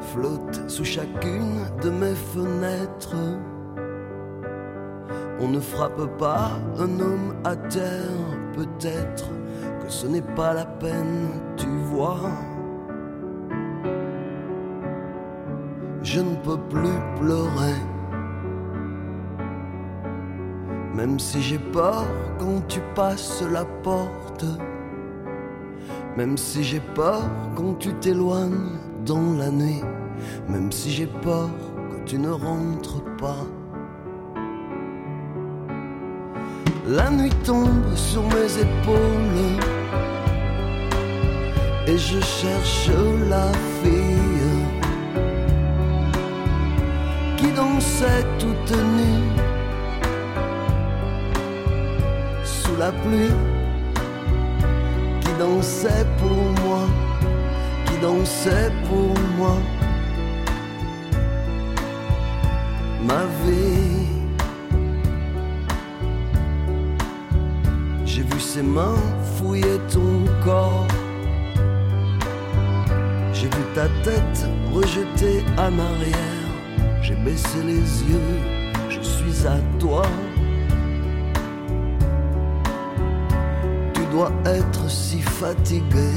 flotte 0.00 0.62
sous 0.68 0.84
chacune 0.84 1.64
de 1.82 1.90
mes 1.90 2.14
fenêtres. 2.14 3.16
On 5.40 5.48
ne 5.48 5.60
frappe 5.60 6.18
pas 6.18 6.50
un 6.78 7.00
homme 7.00 7.34
à 7.44 7.54
terre, 7.54 8.26
peut-être 8.54 9.30
que 9.80 9.88
ce 9.88 10.06
n'est 10.06 10.28
pas 10.34 10.54
la 10.54 10.66
peine, 10.66 11.28
tu 11.56 11.68
vois. 11.92 12.30
Je 16.02 16.20
ne 16.20 16.34
peux 16.36 16.58
plus 16.68 16.98
pleurer. 17.20 17.78
Même 20.94 21.18
si 21.18 21.40
j'ai 21.40 21.58
peur 21.58 22.04
quand 22.38 22.66
tu 22.66 22.80
passes 22.94 23.42
la 23.42 23.64
porte. 23.84 24.44
Même 26.16 26.36
si 26.36 26.64
j'ai 26.64 26.80
peur 26.80 27.22
quand 27.54 27.74
tu 27.78 27.94
t'éloignes 27.94 28.87
dans 29.08 29.32
la 29.38 29.50
nuit. 29.50 29.82
Même 30.48 30.70
si 30.70 30.90
j'ai 30.90 31.06
peur 31.06 31.48
que 31.90 32.08
tu 32.08 32.18
ne 32.18 32.30
rentres 32.30 33.02
pas. 33.16 33.44
La 36.86 37.10
nuit 37.10 37.32
tombe 37.44 37.94
sur 37.94 38.22
mes 38.34 38.50
épaules. 38.66 39.48
Et 41.86 41.96
je 41.96 42.20
cherche 42.20 42.90
la 43.30 43.50
fille 43.80 44.66
qui 47.38 47.50
dansait 47.52 48.24
toute 48.38 48.76
nue 48.98 49.24
sous 52.44 52.76
la 52.76 52.92
pluie, 52.92 53.36
qui 55.22 55.32
dansait 55.38 56.06
pour 56.18 56.42
moi, 56.62 56.82
qui 57.98 58.02
dansait 58.02 58.70
pour 58.88 59.14
moi, 59.36 59.56
ma 63.04 63.24
vie. 63.44 64.06
J'ai 68.04 68.22
vu 68.22 68.40
ses 68.40 68.62
mains 68.62 68.96
fouiller 69.36 69.78
ton 69.92 70.24
corps. 70.44 70.86
J'ai 73.32 73.46
vu 73.46 73.64
ta 73.74 73.88
tête 74.02 74.46
rejetée 74.72 75.44
en 75.56 75.78
arrière. 75.78 76.48
J'ai 77.02 77.14
baissé 77.14 77.62
les 77.64 78.02
yeux, 78.10 78.38
je 78.90 79.00
suis 79.00 79.46
à 79.46 79.58
toi. 79.78 80.02
Tu 83.94 84.00
dois 84.12 84.32
être 84.44 84.90
si 84.90 85.20
fatigué. 85.20 86.10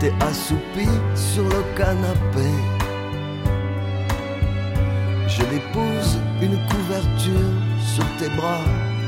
T'es 0.00 0.14
assoupi 0.22 0.88
sur 1.14 1.44
le 1.44 1.62
canapé. 1.76 2.48
Je 5.28 5.42
dépose 5.42 6.18
une 6.40 6.56
couverture 6.68 7.52
sur 7.94 8.06
tes 8.18 8.34
bras, 8.34 8.64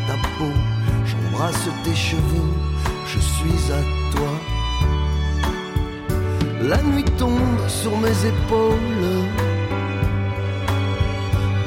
ta 0.07 0.17
peau. 0.37 0.53
J'embrasse 1.07 1.67
tes 1.83 1.95
cheveux, 1.95 2.53
je 3.07 3.19
suis 3.19 3.73
à 3.73 3.81
toi. 4.15 4.33
La 6.61 6.83
nuit 6.83 7.11
tombe 7.17 7.67
sur 7.69 7.97
mes 7.97 8.27
épaules 8.27 9.09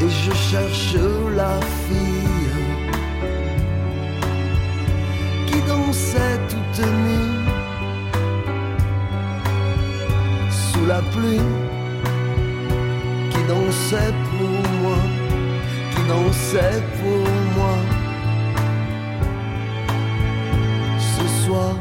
et 0.02 0.10
je 0.10 0.34
cherche 0.34 0.98
la 1.36 1.60
fille 1.88 2.52
qui 5.48 5.60
dansait 5.68 6.40
toute 6.48 6.86
nue 6.86 7.35
la 10.88 11.02
pluie, 11.02 11.40
qui 13.32 13.44
dansait 13.48 14.14
pour 14.38 14.82
moi, 14.82 14.98
qui 15.92 16.02
dansait 16.08 16.84
pour 17.00 17.24
moi 17.58 17.76
ce 21.00 21.46
soir. 21.46 21.76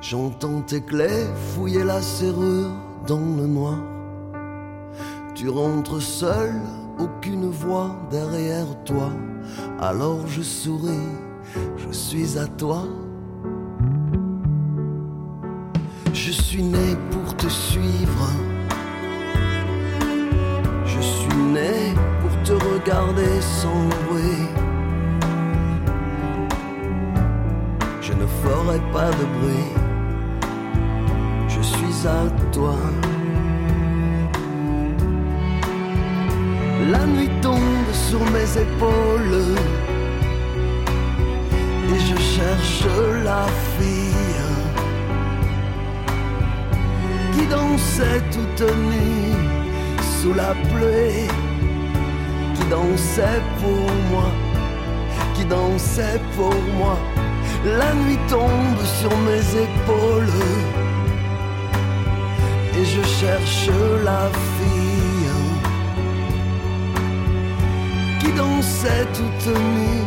J'entends 0.00 0.62
tes 0.62 0.80
clés 0.80 1.26
fouiller 1.54 1.84
la 1.84 2.00
serrure 2.00 2.70
dans 3.06 3.18
le 3.18 3.46
noir. 3.46 3.78
Tu 5.34 5.48
rentres 5.50 6.00
seul, 6.00 6.54
aucune 6.98 7.50
voix 7.50 7.90
derrière 8.10 8.66
toi. 8.84 9.10
Alors 9.80 10.26
je 10.26 10.40
souris, 10.42 11.08
je 11.76 11.92
suis 11.92 12.38
à 12.38 12.46
toi. 12.46 12.84
Suis 16.58 16.66
né 16.66 16.96
pour 17.12 17.36
te 17.36 17.48
suivre. 17.48 18.28
Je 20.84 21.00
suis 21.00 21.42
né 21.56 21.94
pour 22.20 22.34
te 22.42 22.52
regarder 22.52 23.40
sans 23.40 23.84
bruit. 24.06 24.48
Je 28.00 28.12
ne 28.12 28.26
ferai 28.42 28.80
pas 28.92 29.10
de 29.18 29.24
bruit. 29.36 29.70
Je 31.48 31.60
suis 31.62 32.08
à 32.08 32.22
toi. 32.50 32.76
La 36.90 37.06
nuit 37.06 37.30
tombe 37.40 37.92
sur 37.92 38.20
mes 38.34 38.50
épaules 38.66 39.54
et 41.94 42.00
je 42.08 42.16
cherche 42.16 42.84
la 43.24 43.46
fille 43.76 44.07
dansait 47.50 48.22
toute 48.30 48.68
nue 48.88 49.34
sous 50.20 50.34
la 50.34 50.52
pluie, 50.70 51.28
qui 52.54 52.64
dansait 52.70 53.42
pour 53.60 53.86
moi, 54.10 54.30
qui 55.34 55.44
dansait 55.44 56.20
pour 56.36 56.54
moi. 56.78 56.96
La 57.64 57.92
nuit 57.94 58.18
tombe 58.28 58.82
sur 59.00 59.14
mes 59.26 59.44
épaules 59.66 60.42
et 62.78 62.84
je 62.84 63.02
cherche 63.20 63.68
la 64.04 64.28
fille 64.54 64.88
qui 68.20 68.32
dansait 68.32 69.06
toute 69.12 69.54
nue 69.56 70.04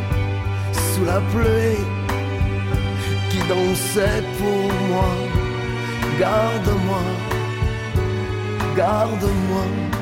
sous 0.72 1.06
la 1.06 1.20
pluie, 1.32 1.84
qui 3.30 3.40
dansait 3.50 4.24
pour 4.38 4.74
moi. 4.90 5.10
Garde-moi, 6.20 7.02
garde-moi. 8.76 10.01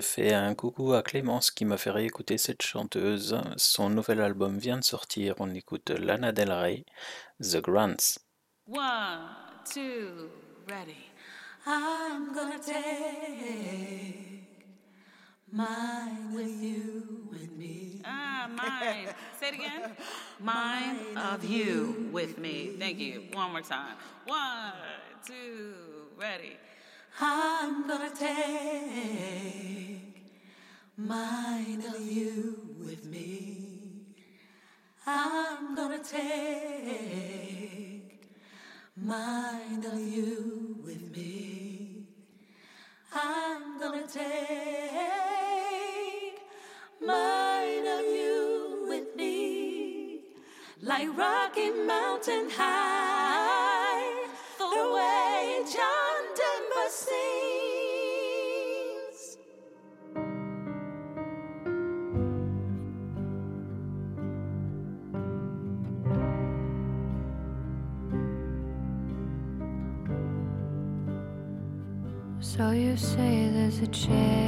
Fais 0.00 0.34
un 0.34 0.54
coucou 0.54 0.92
à 0.92 1.02
Clémence 1.02 1.50
qui 1.50 1.64
m'a 1.64 1.76
fait 1.76 1.90
réécouter 1.90 2.38
cette 2.38 2.62
chanteuse. 2.62 3.38
Son 3.56 3.90
nouvel 3.90 4.20
album 4.20 4.58
vient 4.58 4.78
de 4.78 4.84
sortir. 4.84 5.34
On 5.38 5.54
écoute 5.54 5.90
Lana 5.90 6.32
Del 6.32 6.52
Rey, 6.52 6.84
The 7.40 7.60
Grants. 7.60 8.18
One, 8.68 9.28
two, 9.64 10.30
ready. 10.68 10.96
I'm 11.66 12.32
gonna 12.32 12.58
take 12.58 14.46
mine 15.50 16.32
with 16.34 16.62
you, 16.62 17.28
with 17.30 17.56
me. 17.56 18.02
Ah, 18.04 18.48
mine. 18.48 19.14
Say 19.40 19.48
it 19.48 19.54
again. 19.54 19.96
Mine 20.40 21.16
of 21.16 21.44
you 21.44 22.08
with 22.12 22.38
me. 22.38 22.72
Thank 22.78 22.98
you. 22.98 23.24
One 23.32 23.52
more 23.52 23.62
time. 23.62 23.96
One, 24.26 24.72
two, 25.26 25.74
ready. 26.18 26.56
I'm 27.18 27.88
gonna 27.88 28.10
take 28.14 28.26
mine 30.98 31.82
of 31.88 32.00
you 32.00 32.76
with 32.78 33.06
me. 33.06 34.02
I'm 35.06 35.74
gonna 35.74 36.02
take 36.02 36.26
mine 38.96 39.84
of 39.86 39.98
you 39.98 40.76
with 40.84 41.10
me. 41.16 42.06
I'm 43.14 43.80
gonna 43.80 44.06
take 44.06 44.22
mine 47.00 47.86
of 47.86 48.04
you 48.04 48.86
with 48.88 49.16
me. 49.16 50.20
Like 50.82 51.16
Rocky 51.16 51.70
Mountain 51.70 52.50
High, 52.50 53.45
there's 73.78 73.88
a 73.88 73.92
chance 73.92 74.45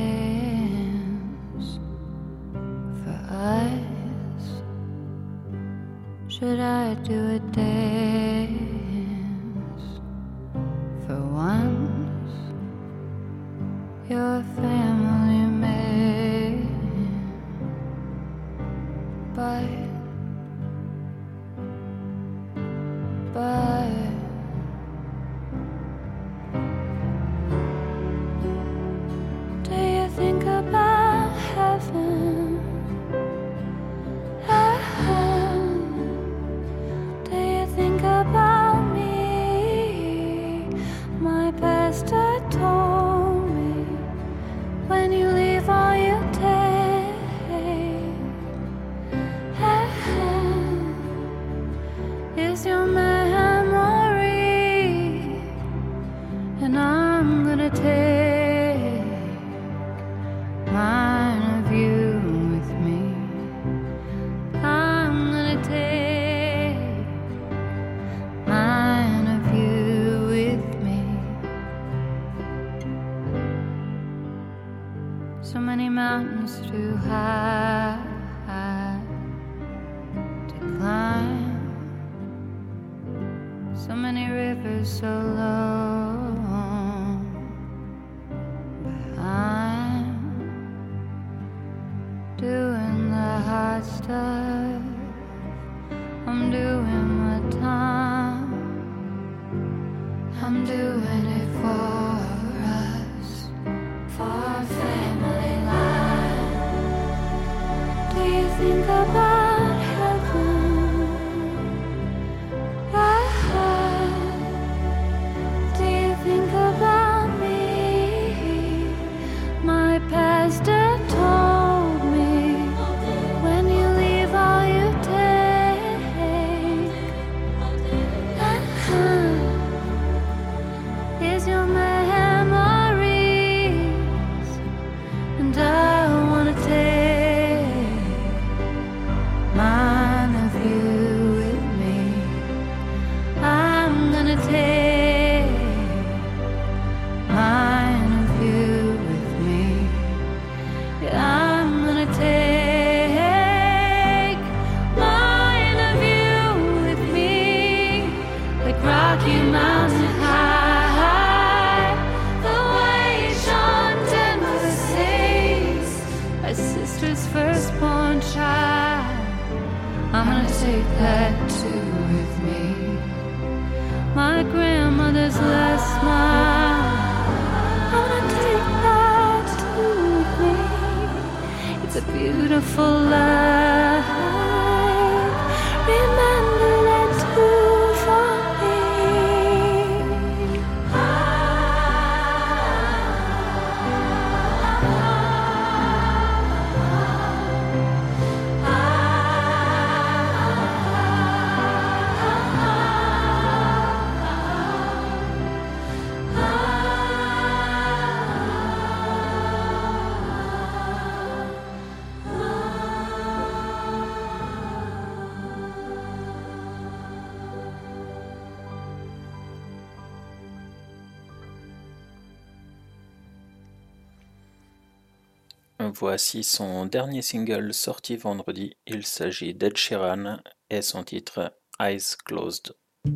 Voici 225.94 226.44
son 226.44 226.86
dernier 226.86 227.22
single 227.22 227.72
sorti 227.72 228.16
vendredi. 228.16 228.76
Il 228.86 229.04
s'agit 229.04 229.54
d'Ed 229.54 229.76
Sheeran 229.76 230.38
et 230.70 230.82
son 230.82 231.02
titre 231.02 231.52
Eyes 231.80 232.16
Closed. 232.24 232.74
I 233.06 233.10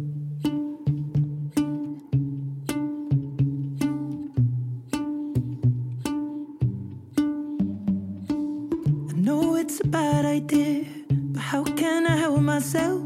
know 9.14 9.56
it's 9.56 9.80
a 9.80 9.86
bad 9.86 10.24
idea, 10.24 10.84
but 11.10 11.40
how 11.40 11.64
can 11.64 12.06
I 12.06 12.16
help 12.16 12.40
myself? 12.40 13.02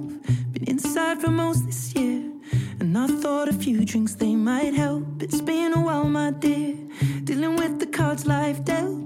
Been 0.52 0.64
inside 0.68 1.20
for 1.20 1.30
most 1.30 1.66
this 1.66 1.94
year, 1.94 2.22
and 2.80 2.96
I 2.96 3.06
thought 3.06 3.48
a 3.48 3.52
few 3.52 3.84
drinks 3.84 4.14
they 4.14 4.34
might 4.34 4.74
help. 4.74 5.22
It's 5.22 5.40
been 5.40 5.72
a 5.74 5.80
while, 5.80 6.08
my 6.08 6.30
dear, 6.30 6.76
dealing 7.24 7.56
with 7.56 7.78
the 7.80 7.86
cards 7.86 8.26
life 8.26 8.64
dealt. 8.64 9.05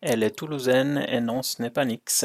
Elle 0.00 0.22
est 0.22 0.30
toulousaine 0.30 1.04
et 1.08 1.20
non, 1.20 1.42
ce 1.42 1.60
n'est 1.60 1.70
pas 1.70 1.84
Nix. 1.84 2.24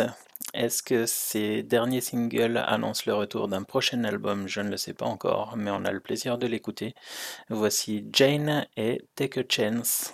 Est-ce 0.54 0.84
que 0.84 1.08
ces 1.08 1.64
derniers 1.64 2.02
singles 2.02 2.58
annoncent 2.58 3.04
le 3.08 3.16
retour 3.16 3.48
d'un 3.48 3.64
prochain 3.64 4.04
album? 4.04 4.48
Je 4.48 4.62
ne 4.62 4.70
le 4.70 4.78
sais 4.78 4.94
pas 4.94 5.08
encore, 5.08 5.58
mais 5.58 5.72
on 5.72 5.84
a 5.84 5.92
le 5.92 6.00
plaisir 6.00 6.38
de 6.38 6.46
l'écouter. 6.46 6.94
Voici 7.50 8.06
Jane 8.14 8.68
et 8.78 9.02
Take 9.16 9.40
a 9.40 9.44
Chance. 9.50 10.14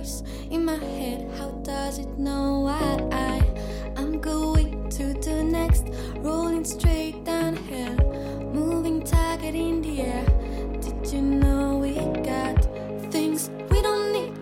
Voice 0.00 0.22
in 0.50 0.64
my 0.64 0.76
head. 0.76 1.30
How 1.36 1.50
does 1.62 1.98
it 1.98 2.18
know 2.18 2.60
what 2.60 3.12
I 3.12 3.44
am 3.96 4.18
going 4.18 4.88
to 4.88 5.12
do 5.12 5.42
next? 5.42 5.88
Rolling 6.16 6.64
straight 6.64 7.22
downhill, 7.24 7.96
moving 8.54 9.02
target 9.02 9.54
in 9.54 9.82
the 9.82 10.00
air. 10.00 10.24
Did 10.80 11.12
you 11.12 11.20
know 11.20 11.76
we 11.76 11.94
got 12.22 12.64
things 13.12 13.50
we 13.70 13.82
don't 13.82 14.12
need? 14.12 14.32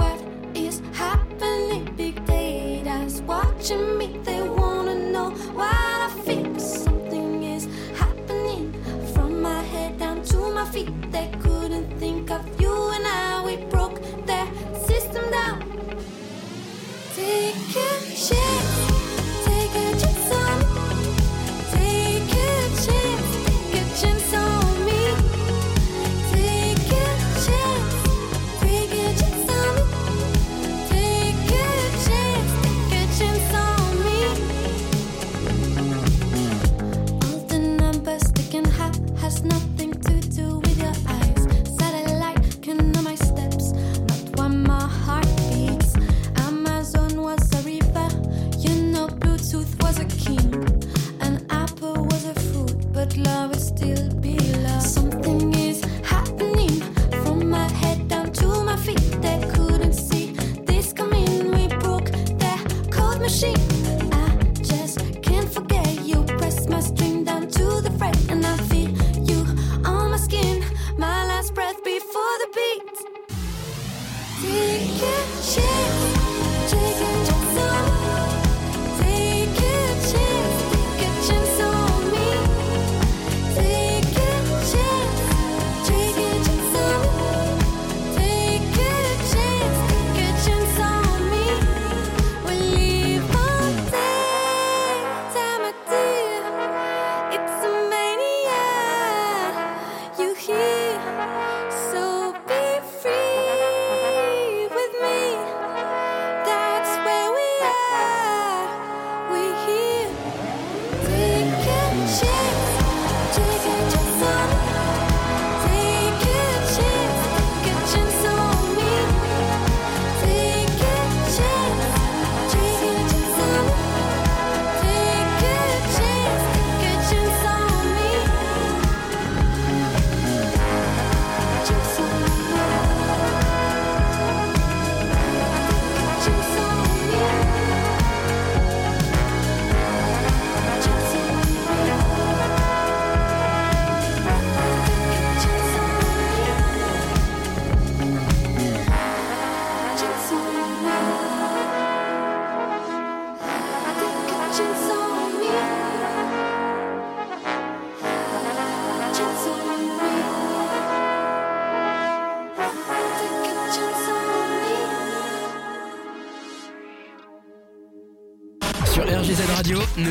What 0.00 0.20
is 0.56 0.82
happening? 0.92 1.94
Big 1.96 2.16
data 2.26 3.08
watching 3.24 3.96
me, 3.96 4.18
they 4.24 4.42
wanna 4.42 4.96
know 5.12 5.30
why 5.58 5.70
I 6.06 6.08
feel 6.24 6.58
something 6.58 7.44
is 7.44 7.68
happening 7.96 8.72
from 9.14 9.40
my 9.40 9.62
head 9.62 9.96
down 9.96 10.22
to 10.22 10.38
my 10.50 10.64
feet. 10.64 10.90
They 11.12 11.30
couldn't 11.40 11.98
think 12.00 12.32
of 12.32 12.43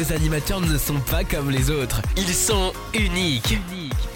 nos 0.03 0.13
animateurs 0.13 0.59
ne 0.59 0.77
sont 0.77 0.99
pas 0.99 1.23
comme 1.23 1.49
les 1.49 1.69
autres. 1.69 2.01
Ils 2.17 2.33
sont 2.33 2.73
uniques. 2.93 3.57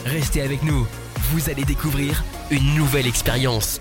Restez 0.05 0.41
avec 0.41 0.63
nous. 0.63 0.85
Vous 1.31 1.49
allez 1.49 1.63
découvrir 1.63 2.23
une 2.51 2.75
nouvelle 2.75 3.07
expérience. 3.07 3.79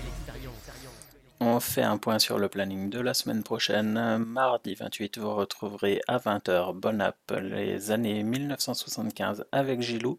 On 1.39 1.59
fait 1.59 1.81
un 1.81 1.97
point 1.97 2.19
sur 2.19 2.39
le 2.39 2.47
planning 2.47 2.89
de 2.89 2.99
la 2.99 3.13
semaine 3.13 3.43
prochaine. 3.43 4.17
Mardi 4.19 4.75
28, 4.75 5.17
vous 5.17 5.35
retrouverez 5.35 6.01
à 6.07 6.17
20h 6.17 6.73
Bon 6.73 7.01
App 7.01 7.17
les 7.41 7.91
années 7.91 8.23
1975 8.23 9.45
avec 9.51 9.81
Gilou, 9.81 10.17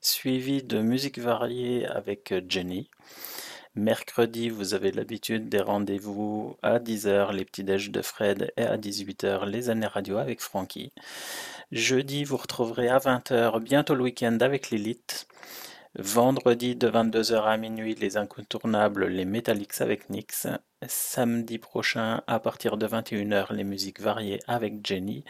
suivi 0.00 0.62
de 0.62 0.80
musique 0.80 1.18
variée 1.18 1.86
avec 1.86 2.34
Jenny. 2.48 2.90
Mercredi, 3.76 4.48
vous 4.48 4.74
avez 4.74 4.90
l'habitude 4.90 5.48
des 5.48 5.60
rendez-vous 5.60 6.56
à 6.60 6.80
10h, 6.80 7.32
les 7.32 7.44
petits 7.44 7.62
déj 7.62 7.92
de 7.92 8.02
Fred, 8.02 8.52
et 8.56 8.64
à 8.64 8.76
18h, 8.76 9.46
les 9.46 9.70
années 9.70 9.86
radio 9.86 10.16
avec 10.16 10.40
Francky. 10.40 10.92
Jeudi, 11.70 12.24
vous 12.24 12.36
retrouverez 12.36 12.88
à 12.88 12.98
20h, 12.98 13.62
bientôt 13.62 13.94
le 13.94 14.02
week-end 14.02 14.36
avec 14.40 14.70
l'élite. 14.70 15.28
Vendredi 15.96 16.74
de 16.74 16.90
22h 16.90 17.44
à 17.44 17.56
minuit, 17.56 17.94
les 17.94 18.16
incontournables, 18.16 19.06
les 19.06 19.24
Metallics 19.24 19.80
avec 19.80 20.10
Nix. 20.10 20.48
Samedi 20.88 21.58
prochain, 21.58 22.22
à 22.26 22.40
partir 22.40 22.76
de 22.76 22.88
21h, 22.88 23.52
les 23.52 23.64
musiques 23.64 24.00
variées 24.00 24.40
avec 24.48 24.84
Jenny. 24.84 25.24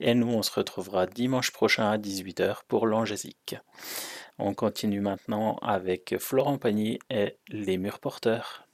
Et 0.00 0.14
nous, 0.14 0.28
on 0.28 0.42
se 0.42 0.52
retrouvera 0.52 1.06
dimanche 1.06 1.50
prochain 1.50 1.90
à 1.90 1.96
18h 1.96 2.58
pour 2.68 2.86
l'Angésique. 2.86 3.56
On 4.38 4.52
continue 4.52 5.00
maintenant 5.00 5.56
avec 5.62 6.16
Florent 6.18 6.58
Pagny 6.58 6.98
et 7.08 7.38
Les 7.48 7.78
Murs 7.78 8.00
Porteurs. 8.00 8.65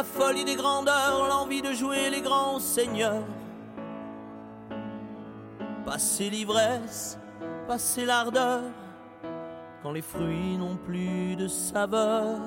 La 0.00 0.04
folie 0.04 0.46
des 0.46 0.56
grandeurs, 0.56 1.28
l'envie 1.28 1.60
de 1.60 1.74
jouer 1.74 2.08
les 2.08 2.22
grands 2.22 2.58
seigneurs. 2.58 3.26
Passer 5.84 6.30
l'ivresse, 6.30 7.18
passer 7.68 8.06
l'ardeur, 8.06 8.62
quand 9.82 9.92
les 9.92 10.00
fruits 10.00 10.56
n'ont 10.56 10.76
plus 10.76 11.36
de 11.36 11.48
saveur. 11.48 12.38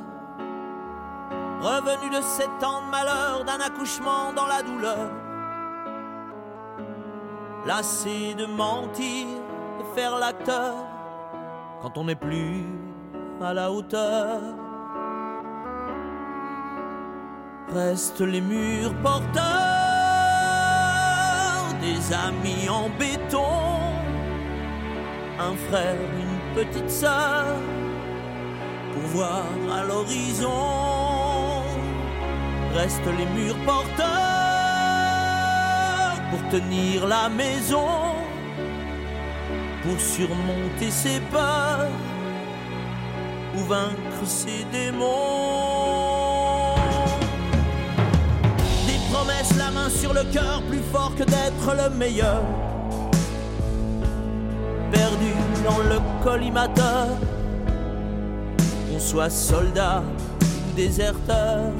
Revenu 1.62 2.10
de 2.10 2.22
sept 2.24 2.64
ans 2.64 2.82
de 2.88 2.90
malheur, 2.90 3.46
d'un 3.46 3.60
accouchement 3.60 4.34
dans 4.36 4.48
la 4.48 4.64
douleur. 4.64 5.12
Lassé 7.68 8.34
de 8.34 8.48
mentir 8.48 9.28
et 9.80 9.96
faire 9.96 10.18
l'acteur, 10.18 10.74
quand 11.84 12.00
on 12.00 12.06
n'est 12.06 12.16
plus 12.16 12.66
à 13.40 13.54
la 13.54 13.72
hauteur. 13.72 14.42
Restent 17.72 18.22
les 18.22 18.42
murs 18.42 18.94
porteurs 19.02 19.44
des 21.82 22.14
amis 22.14 22.70
en 22.70 22.90
béton, 23.00 23.42
un 25.40 25.56
frère, 25.68 25.96
une 25.96 26.56
petite 26.56 26.90
sœur, 26.90 27.56
pour 28.94 29.04
voir 29.04 29.46
à 29.76 29.84
l'horizon. 29.84 31.64
Restent 32.76 33.14
les 33.18 33.26
murs 33.42 33.58
porteurs 33.66 34.04
pour 36.30 36.42
tenir 36.50 37.08
la 37.08 37.30
maison, 37.30 37.88
pour 39.84 40.00
surmonter 40.00 40.92
ses 40.92 41.20
peurs 41.32 41.90
ou 43.56 43.60
vaincre 43.60 44.26
ses 44.26 44.64
démons. 44.72 45.93
Sur 49.90 50.14
le 50.14 50.24
cœur, 50.32 50.62
plus 50.70 50.82
fort 50.92 51.14
que 51.16 51.24
d'être 51.24 51.76
le 51.76 51.96
meilleur. 51.96 52.42
Perdu 54.92 55.34
dans 55.64 55.80
le 55.80 56.00
collimateur, 56.24 57.08
qu'on 58.90 59.00
soit 59.00 59.30
soldat 59.30 60.04
ou 60.42 60.76
déserteur. 60.76 61.72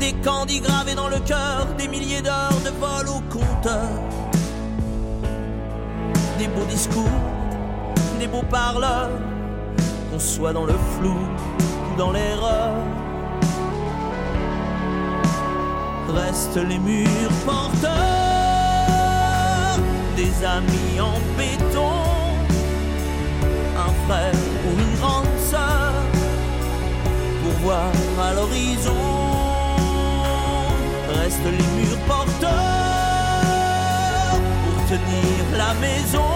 Des 0.00 0.12
candis 0.24 0.60
gravés 0.60 0.94
dans 0.94 1.08
le 1.08 1.18
cœur, 1.20 1.66
des 1.76 1.88
milliers 1.88 2.22
d'heures 2.22 2.60
de 2.64 2.70
vol 2.70 3.08
au 3.08 3.20
compteur. 3.32 3.88
Des 6.38 6.46
beaux 6.46 6.66
discours, 6.70 7.04
des 8.20 8.28
beaux 8.28 8.44
parleurs, 8.48 9.10
qu'on 10.10 10.20
soit 10.20 10.52
dans 10.52 10.64
le 10.64 10.74
flou 10.96 11.16
ou 11.92 11.98
dans 11.98 12.12
l'erreur. 12.12 12.74
Restent 16.08 16.56
les 16.56 16.78
murs 16.78 17.38
porteurs, 17.44 17.92
des 20.16 20.44
amis 20.44 20.98
en 21.00 21.18
béton, 21.36 21.92
un 23.76 23.92
frère 24.06 24.32
ou 24.66 24.70
une 24.80 24.94
grande 24.98 25.38
sœur, 25.50 25.92
pour 27.42 27.52
voir 27.62 27.92
à 28.22 28.32
l'horizon. 28.32 28.94
Restent 31.14 31.44
les 31.44 31.68
murs 31.78 32.04
porteurs, 32.06 32.50
pour 34.64 34.78
tenir 34.86 35.40
la 35.58 35.74
maison, 35.74 36.32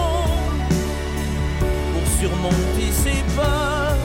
pour 1.93 2.05
surmonter 2.19 2.91
ses 2.91 3.23
peurs, 3.35 3.97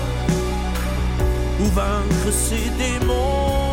ou 1.61 1.65
vaincre 1.67 2.31
ses 2.33 2.71
démons 2.79 3.68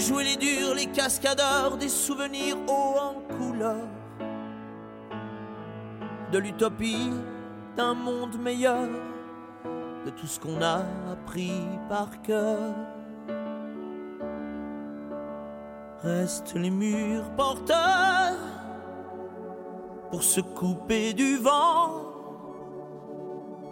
jouer 0.00 0.24
les 0.24 0.36
durs, 0.36 0.74
les 0.74 0.86
cascadeurs, 0.86 1.76
des 1.76 1.88
souvenirs 1.88 2.56
hauts 2.68 2.98
en 3.00 3.36
couleur, 3.36 3.88
de 6.32 6.38
l'utopie 6.38 7.10
d'un 7.76 7.94
monde 7.94 8.38
meilleur, 8.38 8.88
de 10.04 10.10
tout 10.10 10.26
ce 10.26 10.38
qu'on 10.38 10.60
a 10.62 10.82
appris 11.10 11.52
par 11.88 12.22
cœur. 12.22 12.74
Restent 16.02 16.54
les 16.54 16.70
murs 16.70 17.28
porteurs 17.36 18.36
pour 20.10 20.22
se 20.22 20.40
couper 20.40 21.12
du 21.12 21.38
vent, 21.38 22.04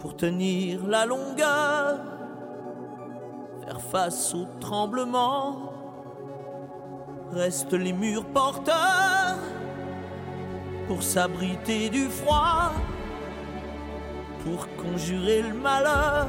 pour 0.00 0.16
tenir 0.16 0.86
la 0.86 1.06
longueur, 1.06 2.00
faire 3.64 3.80
face 3.80 4.34
au 4.34 4.46
tremblement 4.60 5.75
restent 7.32 7.72
les 7.72 7.92
murs 7.92 8.24
porteurs 8.24 9.38
pour 10.86 11.02
s'abriter 11.02 11.88
du 11.88 12.08
froid, 12.08 12.72
pour 14.44 14.68
conjurer 14.76 15.42
le 15.42 15.54
malheur 15.54 16.26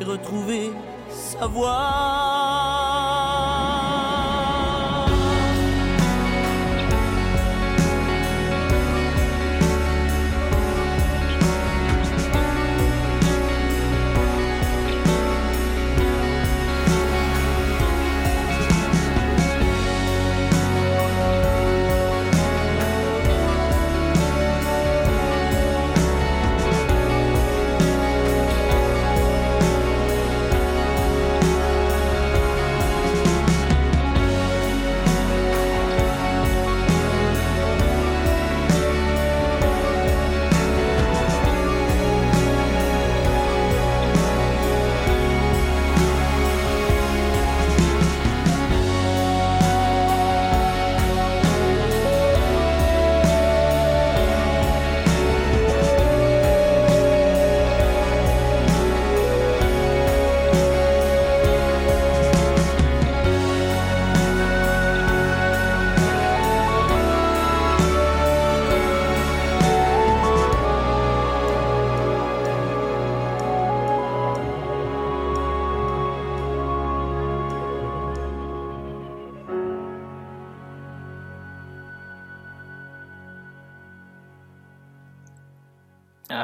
et 0.00 0.04
retrouver 0.04 0.70
sa 1.10 1.46
voix. 1.46 2.81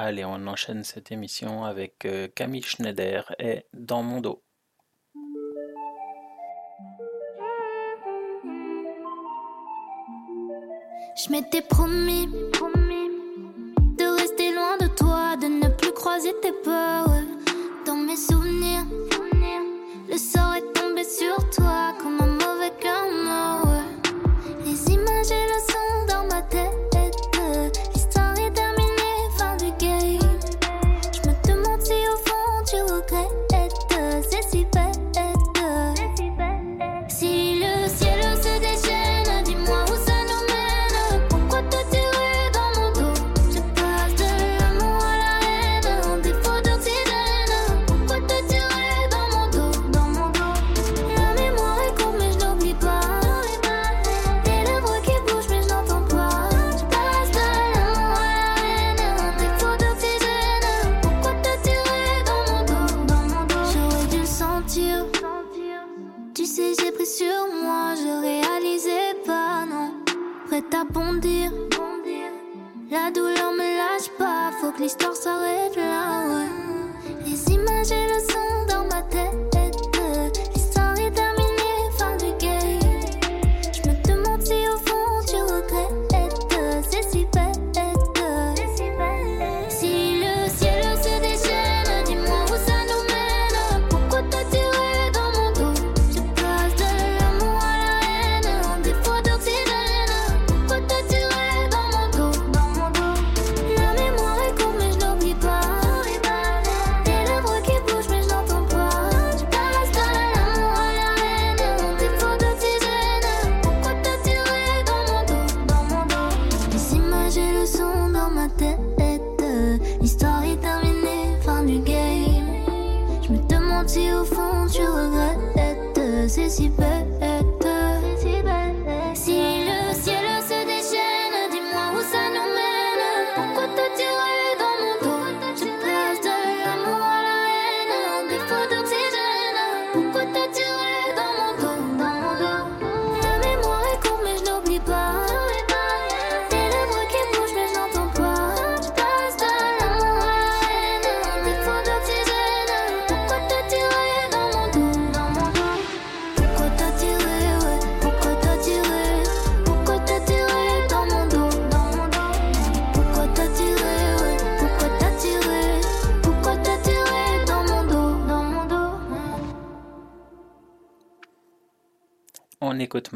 Allez, 0.08 0.24
on 0.24 0.46
enchaîne 0.46 0.84
cette 0.84 1.12
émission 1.12 1.64
avec 1.64 2.06
euh, 2.06 2.28
Camille 2.34 2.62
Schneider 2.62 3.30
et 3.38 3.66
Dans 3.74 4.02
mon 4.02 4.22
dos. 4.22 4.42
Je 11.14 11.30
m'étais 11.30 11.60
promis 11.60 12.26
de 12.26 14.18
rester 14.18 14.50
loin 14.54 14.78
de 14.80 14.86
toi, 14.96 15.36
de 15.36 15.46
ne 15.46 15.68
plus 15.76 15.92
croiser 15.92 16.32
tes 16.40 16.52
pas. 16.64 17.07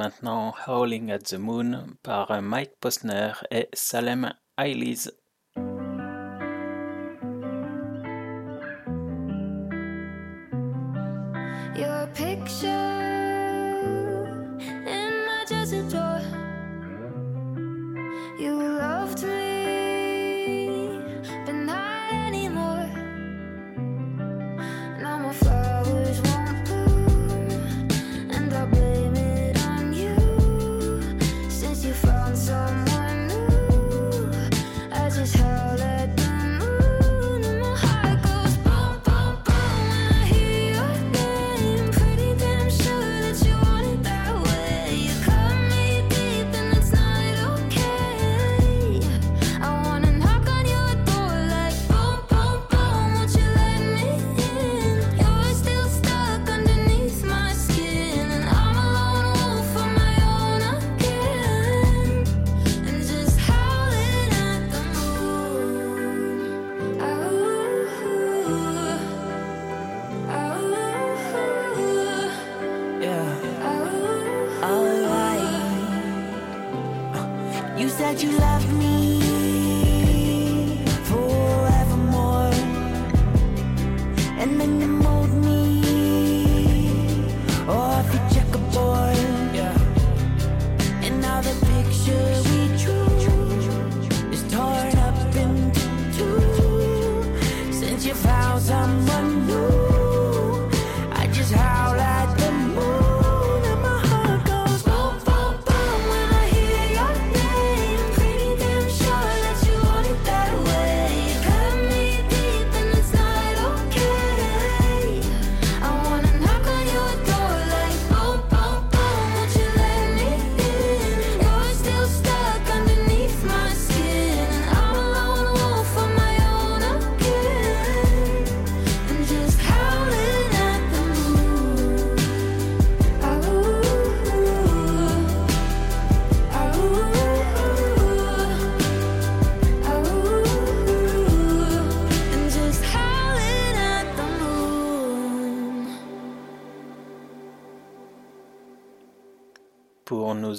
maintenant 0.02 0.52
Howling 0.66 1.12
at 1.12 1.20
the 1.30 1.34
Moon 1.34 1.94
par 2.02 2.32
euh, 2.32 2.40
Mike 2.40 2.72
Posner 2.80 3.34
et 3.52 3.68
Salem 3.72 4.34
Hayes. 4.58 5.12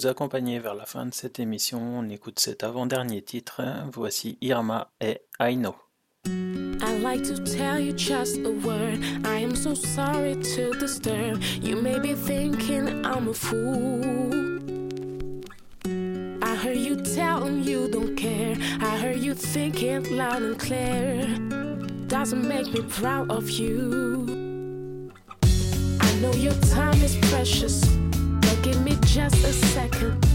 vous 0.04 0.10
accompagner 0.10 0.58
vers 0.58 0.74
la 0.74 0.84
fin 0.84 1.06
de 1.06 1.14
cette 1.14 1.40
émission. 1.40 1.80
On 1.80 2.08
écoute 2.10 2.38
cet 2.38 2.62
avant-dernier 2.62 3.22
titre. 3.22 3.62
Voici 3.90 4.36
Irma 4.42 4.90
et 5.00 5.22
I 5.40 5.56
Know. 5.56 5.74
Like 7.02 7.22
to 7.24 7.36
tell 7.44 7.78
you 7.78 7.92
just 7.92 8.38
a 8.38 8.50
word. 8.50 8.98
I 9.24 9.38
am 9.42 9.54
so 9.54 9.74
sorry 9.74 10.36
to 10.36 10.72
disturb. 10.78 11.42
You 11.62 11.76
may 11.80 11.98
be 11.98 12.14
thinking 12.14 13.04
I'm 13.04 13.28
a 13.28 13.34
fool. 13.34 14.00
I 16.42 16.54
heard 16.56 16.78
you 16.78 16.96
telling 16.96 17.62
you 17.62 17.88
don't 17.88 18.16
care. 18.16 18.56
I 18.80 18.96
heard 18.98 19.18
you 19.18 19.34
thinking 19.34 20.16
loud 20.16 20.42
and 20.42 20.58
clear. 20.58 21.26
Doesn't 22.08 22.46
make 22.46 22.72
me 22.72 22.82
proud 22.88 23.30
of 23.30 23.50
you. 23.50 24.26
I 26.00 26.14
know 26.20 26.32
your 26.32 26.54
time 26.72 27.02
is 27.02 27.16
precious. 27.30 27.93
just 29.14 29.44
a 29.44 29.52
second. 29.52 30.26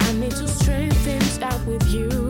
I 0.00 0.12
need 0.14 0.30
to 0.30 0.48
straighten 0.48 0.90
things 1.04 1.38
out 1.42 1.66
with 1.66 1.86
you. 1.92 2.21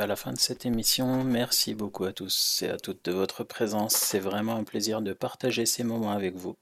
À 0.00 0.06
la 0.06 0.16
fin 0.16 0.32
de 0.32 0.38
cette 0.38 0.66
émission. 0.66 1.24
Merci 1.24 1.74
beaucoup 1.74 2.04
à 2.04 2.12
tous 2.12 2.62
et 2.62 2.68
à 2.68 2.76
toutes 2.76 3.04
de 3.04 3.12
votre 3.12 3.44
présence. 3.44 3.94
C'est 3.94 4.18
vraiment 4.18 4.56
un 4.56 4.64
plaisir 4.64 5.02
de 5.02 5.12
partager 5.12 5.66
ces 5.66 5.84
moments 5.84 6.12
avec 6.12 6.34
vous. 6.34 6.56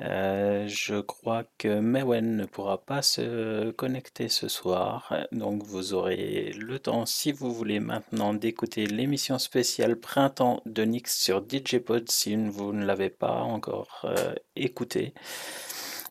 Euh, 0.00 0.66
je 0.66 1.00
crois 1.00 1.44
que 1.58 1.80
Mewen 1.80 2.36
ne 2.36 2.46
pourra 2.46 2.78
pas 2.78 3.02
se 3.02 3.70
connecter 3.72 4.28
ce 4.28 4.48
soir, 4.48 5.14
donc 5.32 5.62
vous 5.62 5.92
aurez 5.92 6.52
le 6.58 6.78
temps, 6.78 7.04
si 7.04 7.32
vous 7.32 7.52
voulez 7.52 7.80
maintenant, 7.80 8.32
d'écouter 8.32 8.86
l'émission 8.86 9.38
spéciale 9.38 9.96
Printemps 9.96 10.62
de 10.64 10.82
Nix 10.84 11.18
sur 11.20 11.44
DJpod 11.46 12.10
si 12.10 12.34
vous 12.36 12.72
ne 12.72 12.84
l'avez 12.84 13.10
pas 13.10 13.42
encore 13.42 14.02
euh, 14.04 14.34
écouté. 14.56 15.12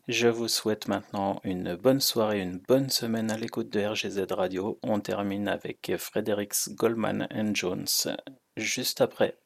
Je 0.08 0.28
vous 0.28 0.48
souhaite 0.48 0.88
maintenant 0.88 1.40
une 1.44 1.76
bonne 1.76 2.00
soirée, 2.00 2.40
une 2.40 2.58
bonne 2.58 2.90
semaine 2.90 3.30
à 3.30 3.36
l'écoute 3.36 3.70
de 3.70 3.84
RGZ 3.84 4.26
Radio. 4.32 4.78
On 4.82 4.98
termine 4.98 5.46
avec 5.46 5.92
Fredericks 5.98 6.70
Goldman 6.70 7.28
Jones 7.54 7.86
juste 8.56 9.00
après. 9.00 9.36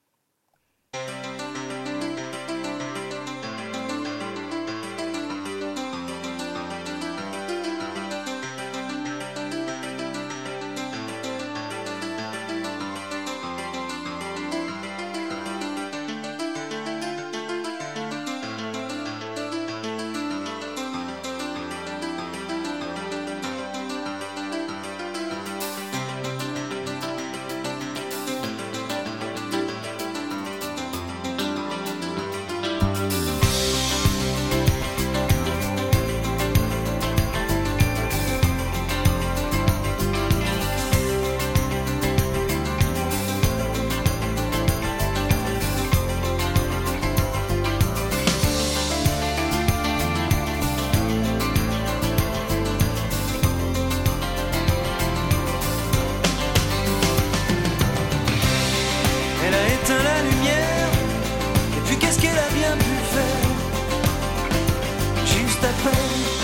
Juste 65.27 65.65
après. 65.65 65.95
Se 66.39 66.44